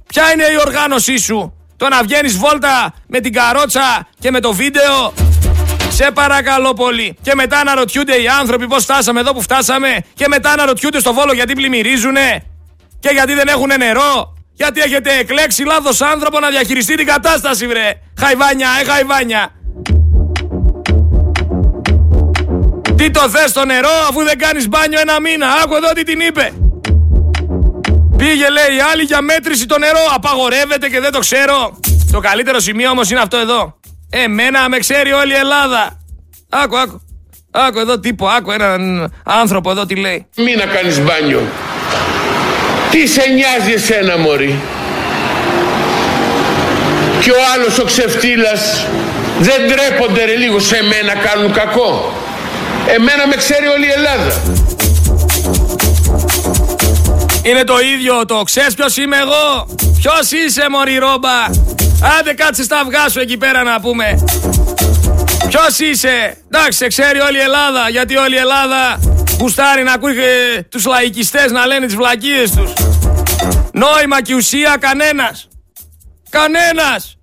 [0.06, 4.52] Ποια είναι η οργάνωσή σου; Το να βγαίνεις βόλτα με την καρότσα και με το
[4.52, 5.12] βίντεο;
[6.02, 7.18] Σε παρακαλώ πολύ.
[7.22, 10.04] Και μετά να ρωτιούνται οι άνθρωποι πώς φτάσαμε εδώ που φτάσαμε.
[10.14, 12.42] Και μετά να ρωτιούνται στο Βόλο γιατί πλημμυρίζουνε.
[13.00, 14.36] Και γιατί δεν έχουν νερό.
[14.52, 17.90] Γιατί έχετε εκλέξει λάθος άνθρωπο να διαχειριστεί την κατάσταση βρε.
[18.20, 19.52] Χαϊβάνια, ε χαϊβάνια.
[22.96, 25.46] Τι το θες το νερό αφού δεν κάνεις μπάνιο ένα μήνα.
[25.64, 26.52] Άκου εδώ τι την είπε.
[28.16, 30.00] Πήγε λέει άλλη για μέτρηση το νερό.
[30.14, 31.78] Απαγορεύεται και δεν το ξέρω.
[32.12, 33.80] Το καλύτερο σημείο όμως είναι αυτό εδώ.
[34.14, 36.00] Εμένα με ξέρει όλη η Ελλάδα.
[36.48, 37.00] Άκου, άκου.
[37.50, 40.26] Άκου εδώ τύπο, άκου έναν άνθρωπο εδώ τι λέει.
[40.36, 41.42] Μην να κάνεις μπάνιο.
[42.90, 44.58] Τι σε νοιάζει εσένα μωρή;
[47.20, 48.86] Και ο άλλος ο ξεφτύλας
[49.38, 52.12] δεν τρέπονται ρε λίγο σε μένα κάνουν κακό.
[52.86, 54.42] Εμένα με ξέρει όλη η Ελλάδα.
[57.42, 59.66] Είναι το ίδιο το ξέρεις ποιος είμαι εγώ;
[59.98, 61.38] Ποιος είσαι μωρή ρόμπα;
[62.18, 64.24] Άντε κάτσε στα αυγά σου εκεί πέρα να πούμε.
[65.48, 67.88] Ποιος είσαι; Εντάξει σε ξέρει όλη η Ελλάδα.
[67.88, 69.00] Γιατί όλη η Ελλάδα
[69.38, 72.72] γουστάρει να ακούει και τους λαϊκιστές να λένε τις βλακίες τους.
[73.72, 75.48] Νόημα και ουσία κανένας.
[76.30, 77.16] Κανένας.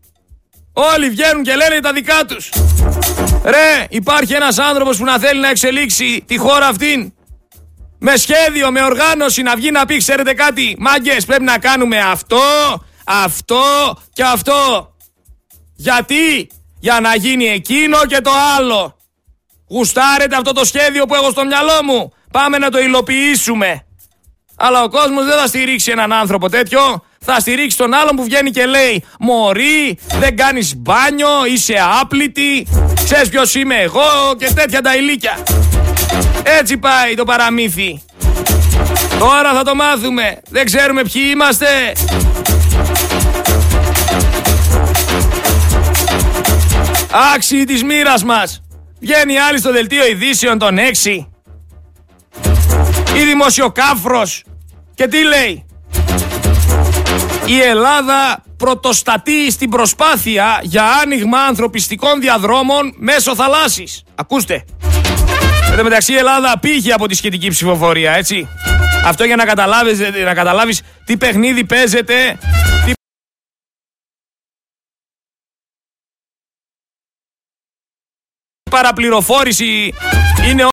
[0.73, 2.49] Όλοι βγαίνουν και λένε τα δικά τους.
[3.43, 7.13] Ρε, υπάρχει ένας άνθρωπος που να θέλει να εξελίξει τη χώρα αυτήν.
[7.99, 12.39] Με σχέδιο, με οργάνωση να βγει να πει, ξέρετε κάτι, μάγκες, πρέπει να κάνουμε αυτό,
[13.09, 13.63] αυτό
[14.13, 14.93] και αυτό.
[15.75, 18.95] Γιατί, για να γίνει εκείνο και το άλλο.
[19.69, 22.13] Γουστάρετε αυτό το σχέδιο που έχω στο μυαλό μου.
[22.31, 23.83] Πάμε να το υλοποιήσουμε.
[24.55, 27.03] Αλλά ο κόσμος δεν θα στηρίξει έναν άνθρωπο τέτοιο.
[27.19, 32.67] Θα στηρίξει τον άλλον που βγαίνει και λέει Μωρή, δεν κάνεις μπάνιο, είσαι άπλητη,
[33.03, 35.37] ξέρεις ποιος είμαι εγώ και τέτοια τα ηλίκια.
[36.43, 38.01] Έτσι πάει το παραμύθι.
[39.19, 40.41] Τώρα θα το μάθουμε.
[40.49, 41.67] Δεν ξέρουμε ποιοι είμαστε.
[47.35, 48.61] Άξιοι της μοίρας μας.
[48.99, 51.27] Βγαίνει άλλη στο δελτίο ειδήσεων των 6.
[53.15, 54.43] Η δημοσιοκάφρος.
[54.95, 55.65] Και τι λέει;
[57.45, 64.03] Η Ελλάδα πρωτοστατεί στην προσπάθεια για άνοιγμα ανθρωπιστικών διαδρόμων μέσω θαλάσσης.
[64.15, 64.65] Ακούστε.
[65.71, 68.47] Εν τω μεταξύ η Ελλάδα πήγε από τη σχετική ψηφοφορία, έτσι.
[69.05, 72.37] Αυτό για να καταλάβεις, να καταλάβεις τι παιχνίδι παίζεται,
[72.85, 72.91] τι
[78.81, 79.93] παραπληροφόρηση
[80.49, 80.67] είναι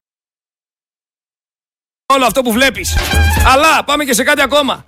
[2.14, 2.96] όλο αυτό που βλέπεις.
[3.46, 4.84] Αλλά πάμε και σε κάτι ακόμα.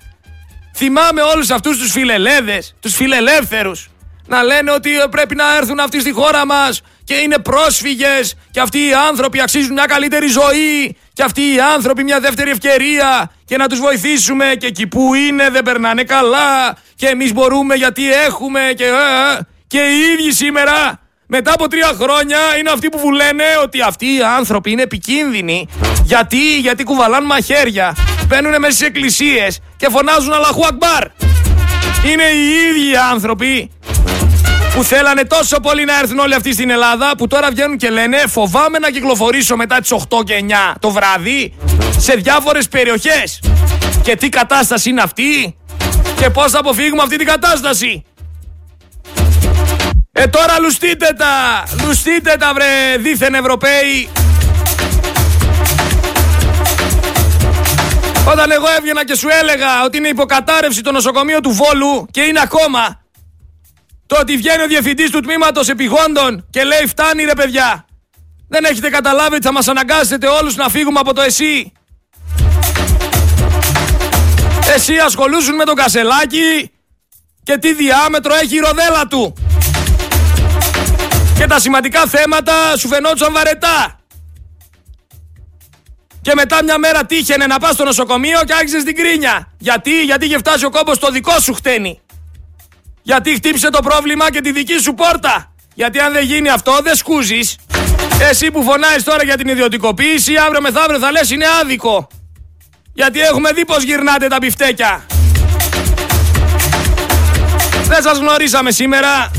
[0.75, 3.91] Θυμάμαι όλους αυτούς τους φιλελέδες, τους φιλελεύθερους,
[4.27, 8.79] να λένε ότι πρέπει να έρθουν αυτοί στη χώρα μας και είναι πρόσφυγες και αυτοί
[8.79, 13.67] οι άνθρωποι αξίζουν μια καλύτερη ζωή και αυτοί οι άνθρωποι μια δεύτερη ευκαιρία και να
[13.67, 18.85] τους βοηθήσουμε και εκεί που είναι δεν περνάνε καλά και εμείς μπορούμε γιατί έχουμε και,
[18.85, 23.81] ε, ε, και οι ίδιοι σήμερα μετά από τρία χρόνια είναι αυτοί που λένε ότι
[23.81, 25.69] αυτοί οι άνθρωποι είναι επικίνδυνοι.
[26.05, 31.05] Γιατί, γιατί κουβαλάν μαχαίρια, μπαίνουν μέσα στις εκκλησίες και φωνάζουν Αλαχού Ακμπάρ.
[32.11, 33.71] Είναι οι ίδιοι άνθρωποι
[34.75, 38.17] που θέλανε τόσο πολύ να έρθουν όλοι αυτοί στην Ελλάδα που τώρα βγαίνουν και λένε
[38.27, 41.55] φοβάμαι να κυκλοφορήσω μετά τις 8 και 9 το βράδυ
[41.99, 43.41] σε διάφορες περιοχές.
[44.03, 45.57] Και τι κατάσταση είναι αυτή.
[46.21, 48.05] Και πώς θα αποφύγουμε αυτή την κατάσταση.
[50.21, 54.09] Ε τώρα λουστείτε τα, λουστείτε τα βρε δίθεν Ευρωπαίοι.
[58.31, 62.41] Όταν εγώ έβγαινα και σου έλεγα ότι είναι υποκατάρρευση το νοσοκομείο του Βόλου και είναι
[62.43, 63.03] ακόμα.
[64.07, 67.87] Το ότι βγαίνει ο διευθυντής του τμήματος επιγόντων και λέει φτάνει ρε παιδιά.
[68.49, 71.73] Δεν έχετε καταλάβει ότι θα μας αναγκάσετε όλους να φύγουμε από το ΕΣΥ.
[74.75, 76.71] Εσύ ασχολούσουν με τον Κασελάκη
[77.43, 79.35] και τι διάμετρο έχει η ροδέλα του.
[81.39, 84.01] Και τα σημαντικά θέματα σου φαινόντουσαν βαρετά.
[86.23, 89.53] Και μετά μια μέρα τύχαινε να πας στο νοσοκομείο και άρχισες την κρίνια.
[89.59, 92.01] Γιατί, γιατί είχε φτάσει ο κόμπος στο δικό σου χτένι.
[93.03, 95.55] Γιατί χτύπησε το πρόβλημα και τη δική σου πόρτα.
[95.75, 97.57] Γιατί αν δεν γίνει αυτό δεν σκούζεις.
[98.31, 102.09] Εσύ που φωνάζεις τώρα για την ιδιωτικοποίηση, αύριο μεθαύριο θα λες είναι άδικο.
[102.93, 105.07] Γιατί έχουμε δει πως γυρνάτε τα μπιφτέκια.
[107.85, 109.31] Δεν σας γνωρίσαμε σήμερα.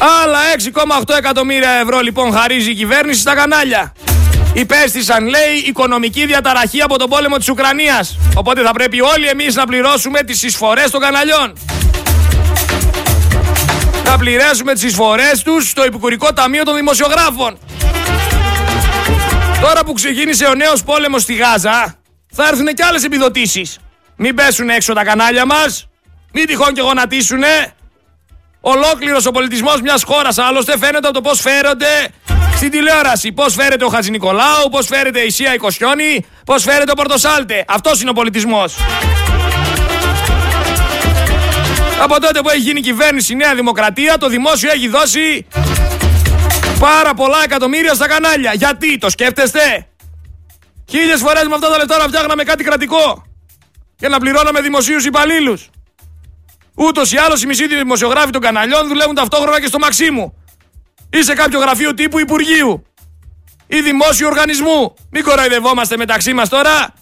[0.00, 0.38] Άλλα
[1.06, 3.92] 6,8 εκατομμύρια ευρώ λοιπόν χαρίζει η κυβέρνηση στα κανάλια.
[4.54, 8.18] Υπέστησαν, λέει, οικονομική διαταραχή από τον πόλεμο της Ουκρανίας.
[8.34, 11.52] Οπότε θα πρέπει όλοι εμείς να πληρώσουμε τις εισφορές των καναλιών.
[14.04, 17.58] Να πληρέσουμε τις εισφορές τους στο Επικουρικό Ταμείο των Δημοσιογράφων.
[19.60, 21.94] Τώρα που ξεκίνησε ο νέος πόλεμος στη Γάζα,
[22.32, 23.78] θα έρθουν και άλλες επιδοτήσεις.
[24.16, 25.88] Μην πέσουν έξω τα κανάλια μας,
[26.32, 27.72] μην τυχόν και γονατίσουνε.
[28.60, 32.08] Ολόκληρος ο πολιτισμός μιας χώρας άλλωστε φαίνεται από το πώς φέρονται
[32.56, 33.32] στην τηλεόραση.
[33.32, 37.64] Πώς φέρεται ο Χατζη Νικολάου, πώς φέρεται η Σία Οικοσιόνη, πώς φέρεται ο Πορτοσάλτε.
[37.68, 38.76] Αυτός είναι ο πολιτισμός.
[42.02, 45.46] Από τότε που έχει γίνει κυβέρνηση η Νέα Δημοκρατία, το δημόσιο έχει δώσει
[46.78, 48.52] πάρα πολλά εκατομμύρια στα κανάλια.
[48.54, 49.86] Γιατί, το σκέφτεστε;
[50.90, 53.24] Χίλιες φορές με αυτά τα λεφτά να φτιάχναμε κάτι κρατικό.
[53.96, 55.68] Και να πληρώναμε δημοσίους υπαλλήλους.
[56.78, 60.34] Ούτως ή άλλως οι μισοί δημοσιογράφοι των καναλιών δουλεύουν ταυτόχρονα και στο Μαξίμου.
[61.10, 62.86] Ή σε κάποιο γραφείο τύπου Υπουργείου.
[63.66, 64.94] Ή δημόσιου οργανισμού.
[65.10, 66.94] Μην κοροϊδευόμαστε μεταξύ μας τώρα.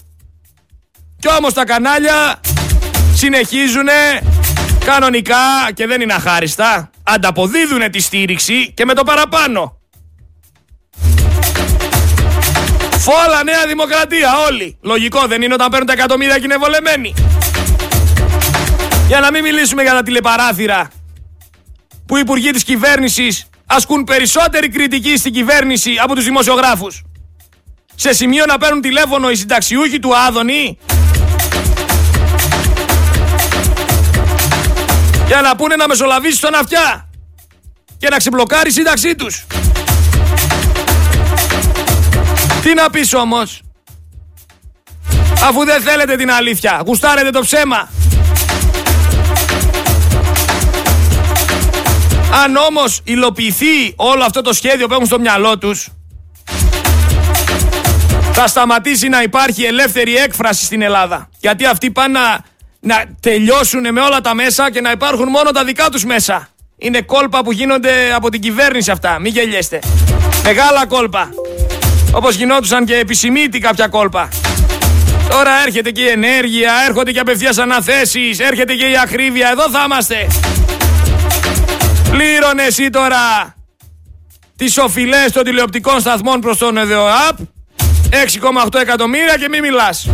[1.18, 2.40] Κι όμως τα κανάλια
[3.14, 3.86] συνεχίζουν
[4.84, 6.90] κανονικά και δεν είναι αχάριστα.
[7.02, 9.80] Ανταποδίδουν τη στήριξη και με το παραπάνω.
[12.98, 14.78] Φόλα Νέα Δημοκρατία όλοι.
[14.82, 17.14] Λογικό δεν είναι όταν παίρνουν τα εκατομμύρια και είναι βολεμένοι.
[19.06, 20.90] Για να μην μιλήσουμε για τα τηλεπαράθυρα
[22.06, 27.02] που οι υπουργοί της κυβέρνησης ασκούν περισσότερη κριτική στην κυβέρνηση από τους δημοσιογράφους.
[27.94, 30.78] Σε σημείο να παίρνουν τηλέφωνο οι συνταξιούχοι του Άδωνη
[35.26, 37.08] για να πούνε να μεσολαβήσει στον αυτιά
[37.98, 39.46] και να ξεμπλοκάρει η σύνταξή τους.
[42.62, 43.62] Τι να πεις όμως,
[45.42, 47.88] αφού δεν θέλετε την αλήθεια, γουστάρετε το ψέμα.
[52.44, 55.88] Αν όμως υλοποιηθεί όλο αυτό το σχέδιο που έχουν στο μυαλό τους,
[58.32, 61.28] θα σταματήσει να υπάρχει ελεύθερη έκφραση στην Ελλάδα.
[61.40, 62.44] Γιατί αυτοί πάνε να,
[62.80, 66.48] να τελειώσουν με όλα τα μέσα και να υπάρχουν μόνο τα δικά τους μέσα.
[66.78, 69.18] Είναι κόλπα που γίνονται από την κυβέρνηση αυτά.
[69.18, 69.78] Μην γελιέστε.
[70.44, 71.28] Μεγάλα κόλπα.
[72.12, 74.28] Όπως γινόντουσαν και επισημήτη κάποια κόλπα.
[75.30, 79.48] Τώρα έρχεται και η ενέργεια, έρχονται και απευθείας αναθέσεις, έρχεται και η ακρίβεια.
[79.50, 80.26] Εδώ θα είμαστε.
[82.10, 83.54] Πλήρωνε εσύ τώρα
[84.56, 87.38] τις οφειλές των τηλεοπτικών σταθμών προς τον ΕΔΟΑΠ
[88.10, 90.08] 6,8 εκατομμύρια και μη μιλάς.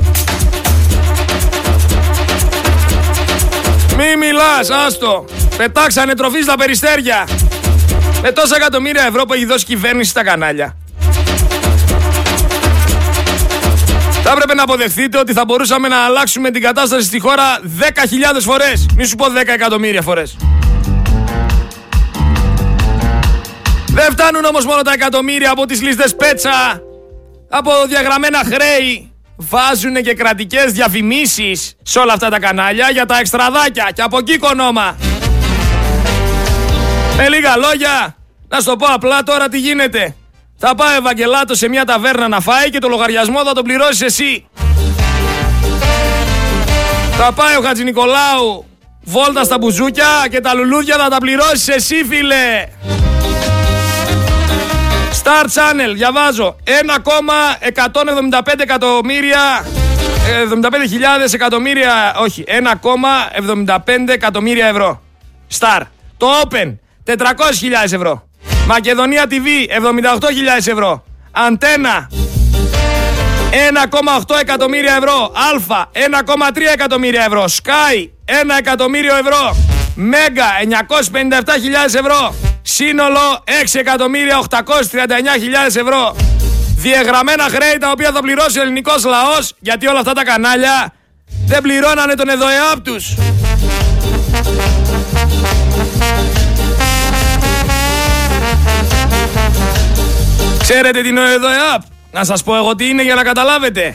[3.97, 5.25] Μη μιλάς, άστο.
[5.57, 7.29] Πετάξανε τροφής στα περιστέρια.
[8.23, 10.77] Με τόσα εκατομμύρια ευρώ που έχει δώσει κυβέρνηση στα κανάλια.
[14.25, 18.87] Θα έπρεπε να αποδεχθείτε ότι θα μπορούσαμε να αλλάξουμε την κατάσταση στη χώρα 10.000 φορές.
[18.97, 20.37] Μη σου πω 10 εκατομμύρια φορές.
[23.95, 26.83] Δεν φτάνουν όμως μόνο τα εκατομμύρια από τις λίστες πέτσα,
[27.51, 29.13] από διαγραμμένα χρέη.
[29.37, 34.39] Βάζουν και κρατικές διαφημίσεις σε όλα αυτά τα κανάλια για τα εξτραδάκια και από εκεί
[34.39, 34.97] κονόμα.
[37.17, 38.17] Με λίγα λόγια,
[38.49, 40.15] να σου το πω απλά τώρα τι γίνεται.
[40.57, 44.01] Θα πάει ο Ευαγγελάτος σε μια ταβέρνα να φάει και το λογαριασμό θα τον πληρώσεις
[44.01, 44.47] εσύ.
[47.19, 48.65] Θα πάει ο Χατζη Νικολάου
[49.05, 52.67] βόλτα στα μπουζούκια και τα λουλούδια θα τα πληρώσεις εσύ φίλε.
[55.25, 56.57] Star Channel, διαβάζω.
[56.65, 59.65] 1,175 εκατομμύρια.
[61.25, 62.15] 75.000 εκατομμύρια.
[62.19, 65.03] Όχι, 1,75 εκατομμύρια ευρώ.
[65.59, 65.81] Star.
[66.17, 68.29] Το Open, 400.000 ευρώ.
[68.67, 71.05] Μακεδονία TV, 78.000 ευρώ.
[71.31, 72.09] Αντένα,
[73.51, 75.33] 1,8 εκατομμύρια ευρώ.
[75.51, 77.45] Αλφα 1,3 εκατομμύρια ευρώ.
[77.45, 79.57] Sky 1 εκατομμύριο ευρώ.
[79.95, 80.45] Μέγα
[81.89, 82.35] 957.000 ευρώ.
[82.75, 83.77] Σύνολο 6.839.000
[85.67, 86.17] ευρώ.
[86.77, 90.93] Διεγραμμένα χρέη τα οποία θα πληρώσει ο ελληνικός λαός γιατί όλα αυτά τα κανάλια
[91.47, 93.15] δεν πληρώνανε τον ΕΔΟΕΑΠ τους.
[100.61, 103.95] Ξέρετε τι είναι ο ΕΔΟΕΑΠ; Να σας πω εγώ τι είναι για να καταλάβετε.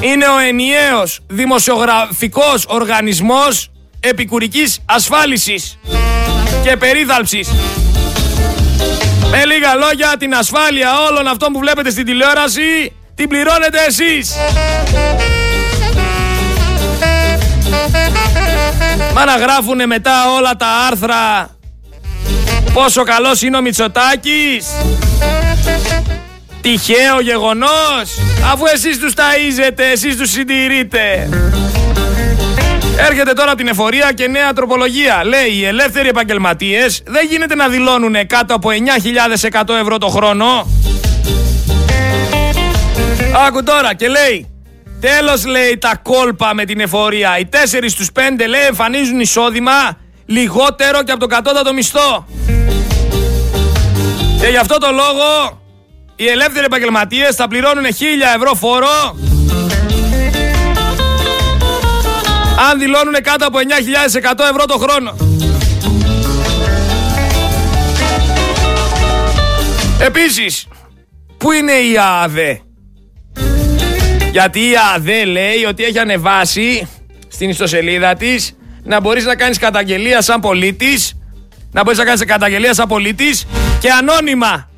[0.00, 5.78] Είναι ο ενιαίος δημοσιογραφικός οργανισμός επικουρικής ασφάλισης
[6.62, 7.48] και περίθαλψης.
[9.30, 14.36] Με λίγα λόγια την ασφάλεια όλων αυτών που βλέπετε στην τηλεόραση την πληρώνετε εσείς.
[19.14, 21.50] Μα να γράφουνε μετά όλα τα άρθρα
[22.72, 24.66] πόσο καλός είναι ο Μητσοτάκης
[26.60, 28.18] Τυχαίο γεγονός
[28.52, 31.28] Αφού εσείς τους ταΐζετε, εσείς τους συντηρείτε
[32.98, 35.24] Έρχεται τώρα την εφορία και νέα τροπολογία.
[35.24, 38.68] Λέει οι ελεύθεροι επαγγελματίες δεν γίνεται να δηλώνουν κάτω από
[39.50, 40.66] 9.100 ευρώ το χρόνο.
[43.46, 44.48] Άκου τώρα και λέει
[45.00, 47.38] Τέλος λέει τα κόλπα με την εφορία.
[47.38, 47.56] Οι 4
[47.88, 52.26] στους 5 λέει εμφανίζουν εισόδημα λιγότερο και από το κατώτατο μισθό.
[54.40, 55.62] Και γι' αυτό το λόγο
[56.16, 57.88] οι ελεύθεροι επαγγελματίες θα πληρώνουν 1000
[58.36, 59.16] ευρώ φόρο
[62.58, 65.16] αν δηλώνουν κάτω από 9.100 ευρώ το χρόνο.
[70.00, 70.66] Επίσης,
[71.38, 72.60] πού είναι η ΑΔΕ;
[74.30, 76.88] Γιατί η ΑΔΕ λέει ότι έχει ανεβάσει
[77.28, 81.18] στην ιστοσελίδα της να μπορείς να κάνεις καταγγελία σαν πολίτης
[81.72, 83.46] να μπορείς να κάνεις καταγγελία σαν πολίτης
[83.80, 84.68] και ανώνυμα.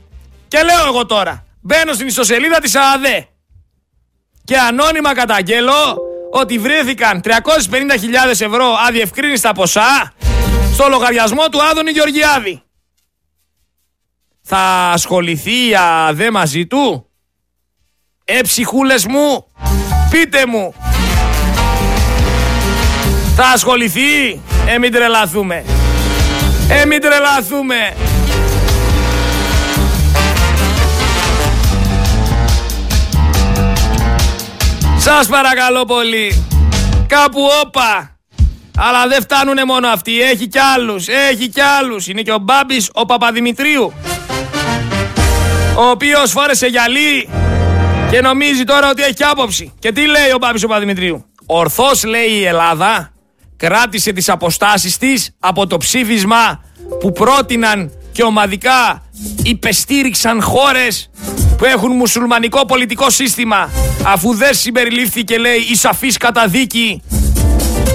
[0.49, 3.29] Και λέω εγώ τώρα, μπαίνω στην ιστοσελίδα της ΑΔΕ
[4.45, 6.06] και ανώνυμα καταγγέλω
[6.41, 7.31] ότι βρέθηκαν 350.000
[8.31, 10.13] ευρώ αδιευκρίνηστα ποσά
[10.73, 12.63] στο λογαριασμό του Άδωνη Γεωργιάδη.
[14.43, 17.11] Θα ασχοληθεί η ΑΔΕ μαζί του;
[18.25, 19.47] Ε ψυχούλες μου,
[20.11, 20.75] πείτε μου.
[23.37, 25.65] Θα ασχοληθεί; Ε μην τρελαθούμε.
[26.69, 27.97] Ε μην τρελαθούμε.
[35.09, 36.45] Σας παρακαλώ πολύ.
[37.07, 38.17] Κάπου όπα.
[38.77, 40.21] Αλλά δεν φτάνουνε μόνο αυτοί.
[40.21, 41.09] Έχει κι άλλους.
[41.09, 42.07] Έχει κι άλλους.
[42.07, 43.93] Είναι και ο Μπάμπης ο Παπαδημητρίου.
[45.77, 47.29] Ο οποίος φόρεσε γυαλί
[48.11, 49.73] και νομίζει τώρα ότι έχει άποψη.
[49.79, 53.13] Και τι λέει ο Μπάμπης ο Παπαδημητρίου; Ορθώς λέει η Ελλάδα
[53.57, 56.65] κράτησε τις αποστάσεις της από το ψήφισμα
[57.01, 59.03] που πρότειναν και ομαδικά
[59.43, 61.11] υπεστήριξαν χώρες
[61.59, 63.71] που έχουν μουσουλμανικό πολιτικό σύστημα
[64.03, 67.03] αφού δεν συμπεριλήφθηκε λέει η σαφής καταδίκη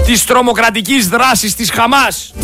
[0.06, 2.34] της τρομοκρατικής δράσης της Χαμάς.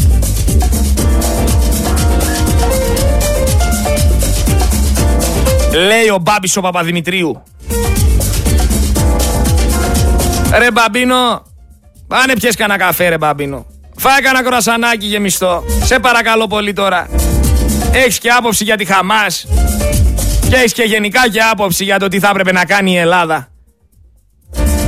[5.73, 7.43] Λέει ο Μπάμπης ο Παπαδημητρίου.
[10.59, 11.43] Ρε Μπαμπίνο,
[12.07, 13.67] πάνε πιες κανένα καφέ ρε Μπαμπίνο.
[13.97, 15.65] Φάει κανένα κρασανάκι γεμιστό.
[15.85, 17.09] Σε παρακαλώ πολύ τώρα.
[17.93, 19.47] Έχεις και άποψη για τη Χαμάς.
[20.49, 23.49] Και έχεις και γενικά και άποψη για το τι θα έπρεπε να κάνει η Ελλάδα.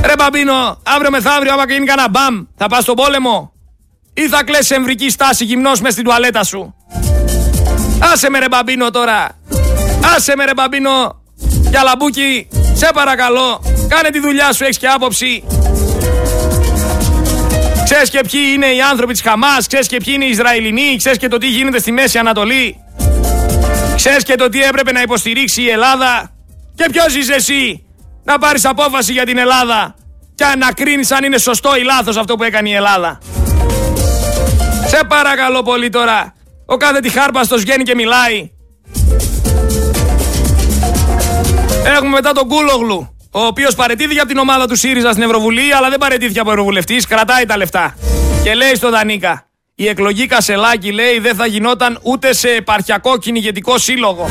[0.05, 3.53] Ρε Μπαμπίνο, αύριο μεθαύριο άμα γίνει κανένα μπαμ, θα πας στον πόλεμο;
[4.13, 6.75] Ή θα κλαις σε εμβρική στάση γυμνός μες στην τουαλέτα σου;
[8.13, 9.29] Άσε με ρε Μπαμπίνο τώρα.
[10.15, 11.21] Άσε με ρε Μπαμπίνο.
[11.69, 13.61] Για λαμπούκι, σε παρακαλώ.
[13.87, 15.43] Κάνε τη δουλειά σου, έχεις και άποψη.
[17.83, 21.17] Ξέρεις και ποιοι είναι οι άνθρωποι της Χαμάς, ξέρεις και ποιοι είναι οι Ισραηλινοί, ξέρεις
[21.17, 22.83] και το τι γίνεται στη Μέση Ανατολή.
[24.03, 26.31] Ξέρεις και το τι έπρεπε να υποστηρίξει η Ελλάδα;
[26.75, 27.85] Και ποιος είσαι εσύ
[28.23, 29.95] να πάρεις απόφαση για την Ελλάδα
[30.35, 33.17] και να κρίνεις αν είναι σωστό ή λάθος αυτό που έκανε η Ελλάδα;
[34.87, 36.33] Σε παρακαλώ πολύ τώρα.
[36.65, 38.51] Ο κάθε τυχάρπαστος βγαίνει και μιλάει.
[41.95, 45.89] Έχουμε μετά τον Κούλογλου, ο οποίος παρετήθηκε από την ομάδα του ΣΥΡΙΖΑ στην Ευρωβουλή, αλλά
[45.89, 47.95] δεν παρετήθηκε από Ευρωβουλευτής, κρατάει τα λεφτά.
[48.43, 49.45] Και λέει στο Δανίκα,
[49.75, 54.29] η εκλογή Κασελάκη λέει δεν θα γινόταν ούτε σε επαρχιακό κυνηγετικό σύλλογο.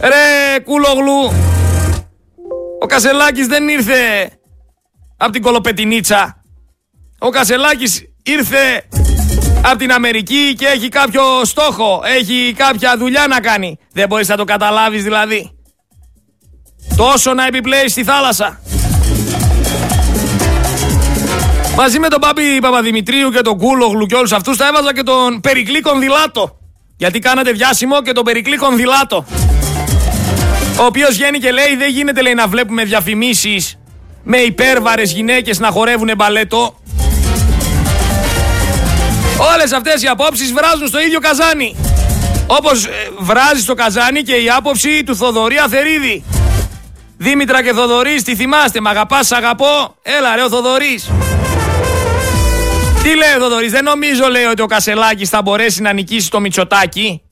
[0.00, 1.32] Ρε Κούλογλου,
[2.80, 4.30] ο Κασελάκης δεν ήρθε
[5.16, 6.42] από την Κολοπετινίτσα.
[7.18, 8.88] Ο Κασελάκης ήρθε
[9.64, 13.78] από την Αμερική και έχει κάποιο στόχο, έχει κάποια δουλειά να κάνει.
[13.92, 15.50] Δεν μπορείς να το καταλάβεις δηλαδή.
[16.96, 18.60] Τόσο να επιπλέεις στη θάλασσα.
[21.76, 25.40] Μαζί με τον Πάπη Παπαδημητρίου και τον Κούλογλου και όλους αυτούς θα έβαζα και τον
[25.40, 26.58] Περικλή Κονδυλάτο.
[26.96, 29.24] Γιατί κάνατε διάσημο και τον Περικλή Κονδυλάτο.
[30.80, 33.78] Ο οποίος βγαίνει και λέει: Δεν γίνεται λέει, να βλέπουμε διαφημίσεις
[34.22, 36.74] με υπέρβαρες γυναίκες να χορεύουν μπαλέτο.
[39.54, 41.76] Όλες αυτές οι απόψεις βράζουν στο ίδιο καζάνι.
[42.46, 46.24] Όπως ε, βράζει στο καζάνι και η άποψη του Θοδωρή Αθερίδη.
[47.16, 49.94] Δήμητρα και Θοδωρής, τι θυμάστε, μ' αγαπάς, αγαπώ.
[50.02, 51.10] Έλα ρε ο Θοδωρής.
[53.04, 56.40] Τι λέει ο Θοδωρής, δεν νομίζω λέει ότι ο Κασελάκης θα μπορέσει να νικήσει το
[56.40, 57.22] Μητσοτάκι.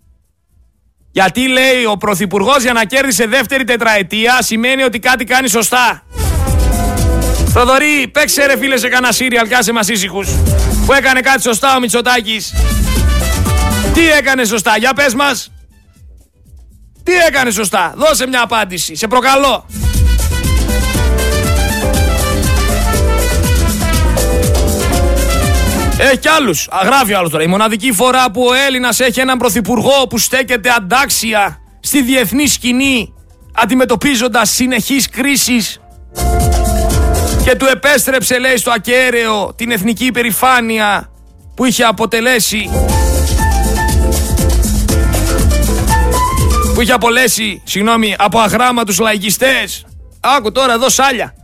[1.11, 6.03] Γιατί λέει ο Πρωθυπουργός για να κέρδισε δεύτερη τετραετία σημαίνει ότι κάτι κάνει σωστά.
[7.49, 10.29] Θοδωρή, παίξε ρε φίλε σε κανένα σύριαλ, κάσε μας ήσυχους.
[10.87, 12.55] Που έκανε κάτι σωστά ο Μητσοτάκης.
[13.95, 15.53] Τι έκανε σωστά, για πες μας.
[17.03, 19.67] Τι έκανε σωστά, δώσε μια απάντηση, σε προκαλώ.
[25.99, 26.69] Έχει κι άλλους.
[26.71, 27.43] Αγράφει άλλος τώρα.
[27.43, 33.15] Η μοναδική φορά που ο Έλληνας έχει έναν πρωθυπουργό που στέκεται αντάξια στη διεθνή σκηνή
[33.53, 35.81] αντιμετωπίζοντας συνεχείς κρίσεις
[37.45, 41.11] και του επέστρεψε λέει στο ακέραιο την εθνική υπερηφάνεια
[41.57, 42.71] που είχε αποτελέσει
[46.75, 49.85] που είχε απολέσει, συγγνώμη, από αγράμματους λαϊκιστές.
[50.21, 51.35] Άκου τώρα εδώ σάλια.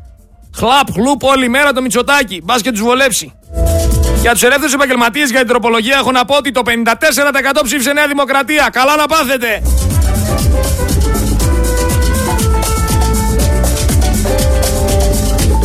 [0.56, 2.40] Χλαπ, χλουπ όλη μέρα το Μητσοτάκι.
[2.44, 3.37] Μπας και τους βολέψει.
[4.20, 8.06] Για τους ελεύθερους επαγγελματίες για την τροπολογία έχω να πω ότι το 54% ψήφισε Νέα
[8.06, 8.68] Δημοκρατία.
[8.72, 9.62] Καλά να πάθετε.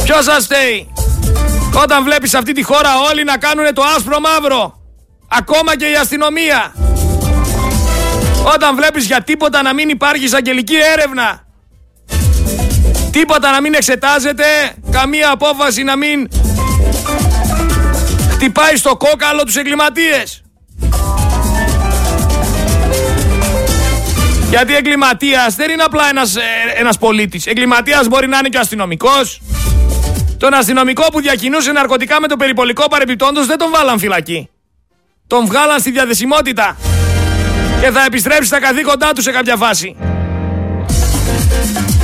[0.03, 0.93] Ποιος σας φταίει;
[1.81, 4.77] Όταν βλέπεις αυτή τη χώρα όλοι να κάνουν το άσπρο μαύρο.
[5.27, 6.73] Ακόμα και η αστυνομία.
[8.53, 11.41] Όταν βλέπεις για τίποτα να μην υπάρχει εισαγγελική έρευνα.
[13.11, 14.45] Τίποτα να μην εξετάζεται.
[14.91, 16.27] Καμία απόφαση να μην
[18.43, 20.41] χτυπάει στο κόκαλο τους εγκληματίες.
[24.49, 26.35] Γιατί εγκληματίας δεν είναι απλά ένας
[26.75, 27.45] ένας ε, πολίτης.
[27.45, 29.41] Εγκληματίας μπορεί να είναι και αστυνομικός.
[30.37, 34.49] Τον αστυνομικό που διακινούσε ναρκωτικά με το περιπολικό παρεπιπτόντω δεν τον βάλαν φυλακή.
[35.27, 36.77] Τον βγάλαν στη διαδεσιμότητα.
[37.81, 39.95] Και θα επιστρέψει στα καθήκοντά του σε κάποια φάση.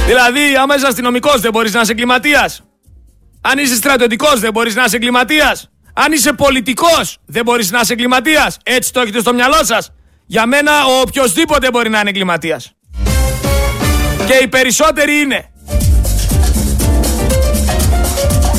[0.06, 2.64] Δηλαδή, άμα είσαι αστυνομικός, δεν μπορείς να είσαι εγκληματίας.
[3.42, 5.70] Αν είσαι στρατιωτικός, δεν μπορείς να είσαι εγκληματίας.
[6.06, 8.58] Αν είσαι πολιτικός, δεν μπορείς να είσαι εγκληματίας.
[8.64, 9.91] Έτσι το έχετε στο μυαλό σας.
[10.26, 12.72] Για μένα, ο οποιοδήποτε μπορεί να είναι εγκληματίας.
[14.28, 15.50] Και οι περισσότεροι είναι.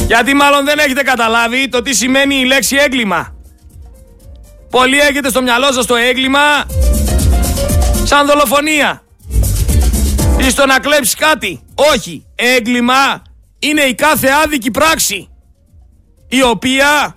[0.07, 3.35] Γιατί μάλλον δεν έχετε καταλάβει το τι σημαίνει η λέξη έγκλημα.
[4.71, 6.41] Πολλοί έχετε στο μυαλό σας το έγκλημα
[8.05, 9.03] σαν δολοφονία.
[10.39, 11.61] Ή στο να κλέψεις κάτι.
[11.75, 12.27] Όχι.
[12.35, 13.23] Έγκλημα
[13.59, 15.30] είναι η κάθε άδικη πράξη.
[16.33, 17.15] Η οποία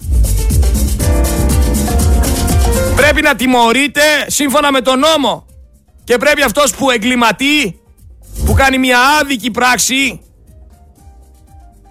[2.95, 5.45] πρέπει να τιμωρείται σύμφωνα με τον νόμο.
[6.03, 7.79] Και πρέπει αυτός που εγκληματεί,
[8.45, 10.21] που κάνει μια άδικη πράξη,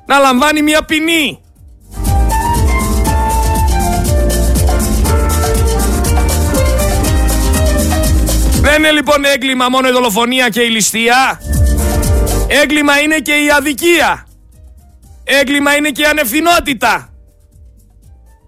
[0.06, 1.40] να λαμβάνει μια ποινή.
[8.60, 11.40] Δεν είναι λοιπόν έγκλημα μόνο η δολοφονία και η ληστεία.
[12.48, 14.26] Έγκλημα είναι και η αδικία.
[15.24, 17.11] Έγκλημα είναι και η ανευθυνότητα.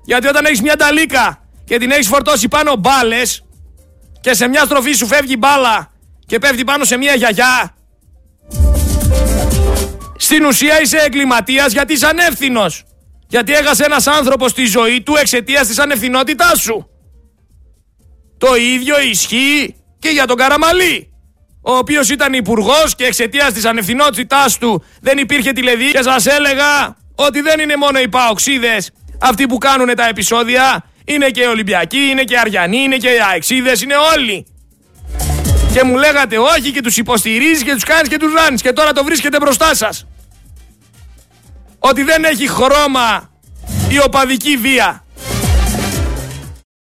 [0.04, 3.44] Γιατί όταν έχεις μια ταλίκα και την έχεις φορτώσει πάνω μπάλες
[4.20, 5.90] και σε μια στροφή σου φεύγει μπάλα
[6.26, 7.74] και πέφτει πάνω σε μια γιαγιά
[10.16, 12.84] στην ουσία είσαι εγκληματίας γιατί είσαι ανεύθυνος.
[13.28, 16.88] Γιατί έχασε ένας άνθρωπος τη ζωή του εξαιτίας της ανευθυνότητάς σου.
[18.38, 21.08] Το ίδιο ισχύει και για τον Καραμαλή.
[21.62, 25.90] Ο οποίος ήταν υπουργός και εξαιτίας της ανευθυνότητάς του δεν υπήρχε τηλεδί.
[25.90, 28.90] Και σας έλεγα ότι δεν είναι μόνο οι παοξίδες
[29.20, 30.84] αυτοί που κάνουν τα επεισόδια.
[31.04, 34.46] Είναι και οι Ολυμπιακοί, είναι και οι Αριανοί, είναι και οι Αεξίδες, είναι όλοι.
[35.72, 38.62] Και μου λέγατε όχι και τους υποστηρίζεις και τους κάνεις και τους ράνεις.
[38.62, 40.06] Και τώρα το βρίσκεται μπροστά σας
[41.78, 43.30] ότι δεν έχει χρώμα
[43.88, 45.03] η οπαδική βία.